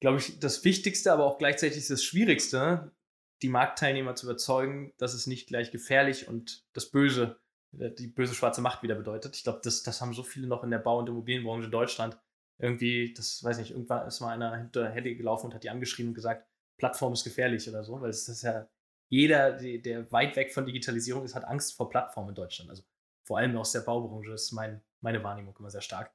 glaube 0.00 0.18
ich, 0.18 0.38
das 0.38 0.64
Wichtigste, 0.64 1.12
aber 1.12 1.24
auch 1.24 1.38
gleichzeitig 1.38 1.86
das 1.88 2.04
Schwierigste, 2.04 2.92
die 3.42 3.48
Marktteilnehmer 3.48 4.14
zu 4.14 4.26
überzeugen, 4.26 4.92
dass 4.98 5.14
es 5.14 5.26
nicht 5.26 5.48
gleich 5.48 5.70
gefährlich 5.70 6.28
und 6.28 6.64
das 6.72 6.90
Böse, 6.90 7.40
äh, 7.78 7.90
die 7.90 8.06
böse 8.06 8.34
schwarze 8.34 8.60
Macht 8.60 8.82
wieder 8.82 8.94
bedeutet. 8.94 9.36
Ich 9.36 9.44
glaube, 9.44 9.60
das, 9.62 9.82
das 9.82 10.00
haben 10.00 10.14
so 10.14 10.22
viele 10.22 10.46
noch 10.46 10.64
in 10.64 10.70
der 10.70 10.78
Bau- 10.78 10.98
und 10.98 11.08
Immobilienbranche 11.08 11.66
in 11.66 11.72
Deutschland. 11.72 12.18
Irgendwie, 12.58 13.12
das 13.14 13.42
weiß 13.42 13.58
nicht, 13.58 13.70
irgendwann 13.70 14.06
ist 14.06 14.20
mal 14.20 14.32
einer 14.32 14.56
hinter 14.56 14.88
Hedy 14.88 15.16
gelaufen 15.16 15.46
und 15.46 15.54
hat 15.54 15.62
die 15.62 15.70
angeschrieben 15.70 16.10
und 16.10 16.14
gesagt, 16.14 16.46
Plattform 16.78 17.12
ist 17.12 17.24
gefährlich 17.24 17.68
oder 17.68 17.84
so, 17.84 18.00
weil 18.00 18.10
es 18.10 18.28
ist 18.28 18.42
ja 18.42 18.66
jeder, 19.08 19.52
der 19.52 20.10
weit 20.12 20.36
weg 20.36 20.52
von 20.52 20.66
Digitalisierung 20.66 21.24
ist, 21.24 21.34
hat 21.34 21.44
Angst 21.44 21.76
vor 21.76 21.88
Plattformen 21.90 22.30
in 22.30 22.34
Deutschland. 22.34 22.70
Also 22.70 22.82
vor 23.24 23.38
allem 23.38 23.56
aus 23.56 23.72
der 23.72 23.80
Baubranche 23.80 24.32
ist 24.32 24.52
mein, 24.52 24.82
meine 25.00 25.22
Wahrnehmung 25.22 25.56
immer 25.58 25.70
sehr 25.70 25.80
stark. 25.80 26.12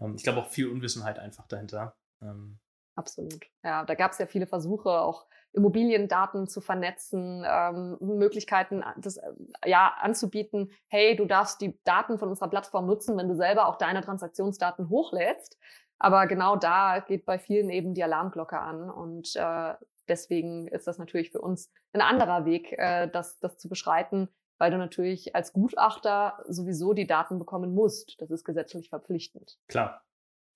Ähm, 0.00 0.14
ich 0.16 0.22
glaube 0.22 0.40
auch 0.40 0.48
viel 0.48 0.68
Unwissenheit 0.68 1.18
einfach 1.18 1.46
dahinter. 1.46 1.96
Ähm, 2.22 2.58
Absolut. 2.94 3.46
Ja, 3.62 3.84
da 3.84 3.94
gab 3.94 4.12
es 4.12 4.18
ja 4.18 4.26
viele 4.26 4.46
Versuche, 4.46 4.88
auch 4.88 5.26
Immobiliendaten 5.52 6.48
zu 6.48 6.60
vernetzen, 6.60 7.44
ähm, 7.46 7.96
Möglichkeiten 8.00 8.82
das 8.98 9.16
äh, 9.16 9.32
ja 9.64 9.94
anzubieten. 10.00 10.70
Hey, 10.88 11.16
du 11.16 11.26
darfst 11.26 11.60
die 11.60 11.78
Daten 11.84 12.18
von 12.18 12.28
unserer 12.28 12.48
Plattform 12.48 12.86
nutzen, 12.86 13.16
wenn 13.16 13.28
du 13.28 13.34
selber 13.34 13.66
auch 13.66 13.76
deine 13.76 14.02
Transaktionsdaten 14.02 14.88
hochlädst. 14.88 15.58
Aber 15.98 16.26
genau 16.26 16.56
da 16.56 17.00
geht 17.00 17.24
bei 17.24 17.38
vielen 17.38 17.70
eben 17.70 17.94
die 17.94 18.04
Alarmglocke 18.04 18.58
an 18.58 18.90
und 18.90 19.34
äh, 19.36 19.74
deswegen 20.08 20.68
ist 20.68 20.86
das 20.86 20.98
natürlich 20.98 21.30
für 21.30 21.40
uns 21.40 21.70
ein 21.92 22.00
anderer 22.00 22.44
Weg, 22.44 22.72
äh, 22.72 23.08
das, 23.08 23.38
das 23.38 23.58
zu 23.58 23.68
beschreiten, 23.68 24.28
weil 24.58 24.70
du 24.70 24.78
natürlich 24.78 25.34
als 25.34 25.52
Gutachter 25.52 26.42
sowieso 26.48 26.92
die 26.92 27.06
Daten 27.06 27.38
bekommen 27.38 27.74
musst. 27.74 28.20
Das 28.20 28.30
ist 28.30 28.44
gesetzlich 28.44 28.88
verpflichtend. 28.88 29.58
Klar. 29.68 30.02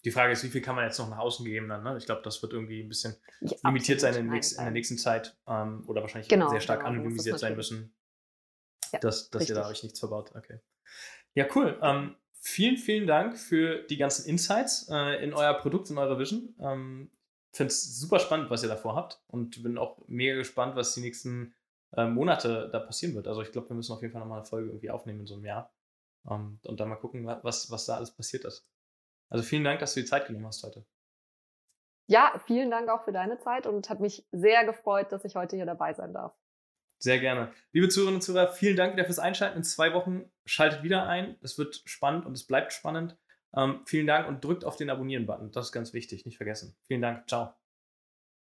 Die 0.04 0.10
Frage 0.10 0.32
ist, 0.32 0.42
wie 0.44 0.48
viel 0.48 0.62
kann 0.62 0.76
man 0.76 0.86
jetzt 0.86 0.98
noch 0.98 1.10
nach 1.10 1.18
außen 1.18 1.44
geben 1.44 1.68
dann? 1.68 1.82
Ne? 1.82 1.96
Ich 1.98 2.06
glaube, 2.06 2.22
das 2.22 2.40
wird 2.40 2.54
irgendwie 2.54 2.82
ein 2.82 2.88
bisschen 2.88 3.16
ja, 3.42 3.56
limitiert 3.64 4.00
sein 4.00 4.14
in, 4.14 4.28
nein, 4.28 4.40
in, 4.40 4.64
der 4.64 4.70
nächsten 4.70 4.96
Zeit 4.96 5.36
ähm, 5.46 5.84
oder 5.86 6.00
wahrscheinlich 6.00 6.28
genau, 6.28 6.48
sehr 6.48 6.60
stark 6.60 6.80
genau, 6.80 6.92
anonymisiert 6.92 7.38
sein 7.38 7.54
müssen, 7.54 7.94
ja, 8.92 8.98
dass, 8.98 9.28
dass 9.28 9.46
ihr 9.46 9.54
da 9.54 9.68
euch 9.68 9.82
nichts 9.82 9.98
verbaut. 9.98 10.32
Okay. 10.34 10.60
Ja, 11.34 11.46
cool. 11.54 11.78
Ähm, 11.82 12.16
vielen, 12.40 12.78
vielen 12.78 13.06
Dank 13.06 13.38
für 13.38 13.82
die 13.82 13.98
ganzen 13.98 14.26
Insights 14.26 14.88
äh, 14.90 15.22
in 15.22 15.34
euer 15.34 15.52
Produkt, 15.54 15.90
in 15.90 15.98
eure 15.98 16.18
Vision. 16.18 16.54
Ähm, 16.60 17.10
finde 17.56 17.72
es 17.72 17.98
super 17.98 18.18
spannend, 18.18 18.50
was 18.50 18.62
ihr 18.62 18.68
davor 18.68 18.96
habt 18.96 19.22
und 19.26 19.62
bin 19.62 19.78
auch 19.78 19.98
mega 20.06 20.36
gespannt, 20.36 20.76
was 20.76 20.94
die 20.94 21.00
nächsten 21.00 21.54
äh, 21.96 22.06
Monate 22.06 22.68
da 22.72 22.78
passieren 22.78 23.14
wird. 23.14 23.26
Also 23.26 23.42
ich 23.42 23.52
glaube, 23.52 23.68
wir 23.70 23.76
müssen 23.76 23.92
auf 23.92 24.02
jeden 24.02 24.12
Fall 24.12 24.20
nochmal 24.20 24.38
eine 24.38 24.46
Folge 24.46 24.68
irgendwie 24.68 24.90
aufnehmen 24.90 25.20
in 25.20 25.26
so 25.26 25.34
einem 25.34 25.44
Jahr 25.44 25.72
ähm, 26.28 26.60
und 26.64 26.80
dann 26.80 26.88
mal 26.88 26.96
gucken, 26.96 27.26
was, 27.26 27.70
was 27.70 27.86
da 27.86 27.96
alles 27.96 28.12
passiert 28.12 28.44
ist. 28.44 28.66
Also 29.28 29.44
vielen 29.44 29.64
Dank, 29.64 29.80
dass 29.80 29.94
du 29.94 30.00
die 30.00 30.06
Zeit 30.06 30.26
genommen 30.26 30.46
hast 30.46 30.62
heute. 30.62 30.84
Ja, 32.06 32.40
vielen 32.46 32.70
Dank 32.70 32.88
auch 32.88 33.04
für 33.04 33.12
deine 33.12 33.38
Zeit 33.38 33.66
und 33.66 33.88
hat 33.88 34.00
mich 34.00 34.26
sehr 34.32 34.64
gefreut, 34.64 35.12
dass 35.12 35.24
ich 35.24 35.36
heute 35.36 35.56
hier 35.56 35.66
dabei 35.66 35.94
sein 35.94 36.12
darf. 36.12 36.34
Sehr 36.98 37.20
gerne. 37.20 37.52
Liebe 37.72 37.88
Zuhörerinnen 37.88 38.16
und 38.16 38.22
Zuhörer, 38.22 38.52
vielen 38.52 38.76
Dank 38.76 38.94
wieder 38.94 39.04
fürs 39.04 39.20
Einschalten. 39.20 39.58
In 39.58 39.64
zwei 39.64 39.94
Wochen 39.94 40.30
schaltet 40.44 40.82
wieder 40.82 41.06
ein. 41.06 41.38
Es 41.40 41.56
wird 41.56 41.82
spannend 41.86 42.26
und 42.26 42.32
es 42.32 42.46
bleibt 42.46 42.72
spannend. 42.72 43.16
Ähm, 43.56 43.80
vielen 43.86 44.06
Dank 44.06 44.28
und 44.28 44.44
drückt 44.44 44.64
auf 44.64 44.76
den 44.76 44.90
Abonnieren-Button. 44.90 45.50
Das 45.52 45.66
ist 45.66 45.72
ganz 45.72 45.92
wichtig, 45.92 46.24
nicht 46.24 46.36
vergessen. 46.36 46.76
Vielen 46.86 47.02
Dank. 47.02 47.28
Ciao. 47.28 47.60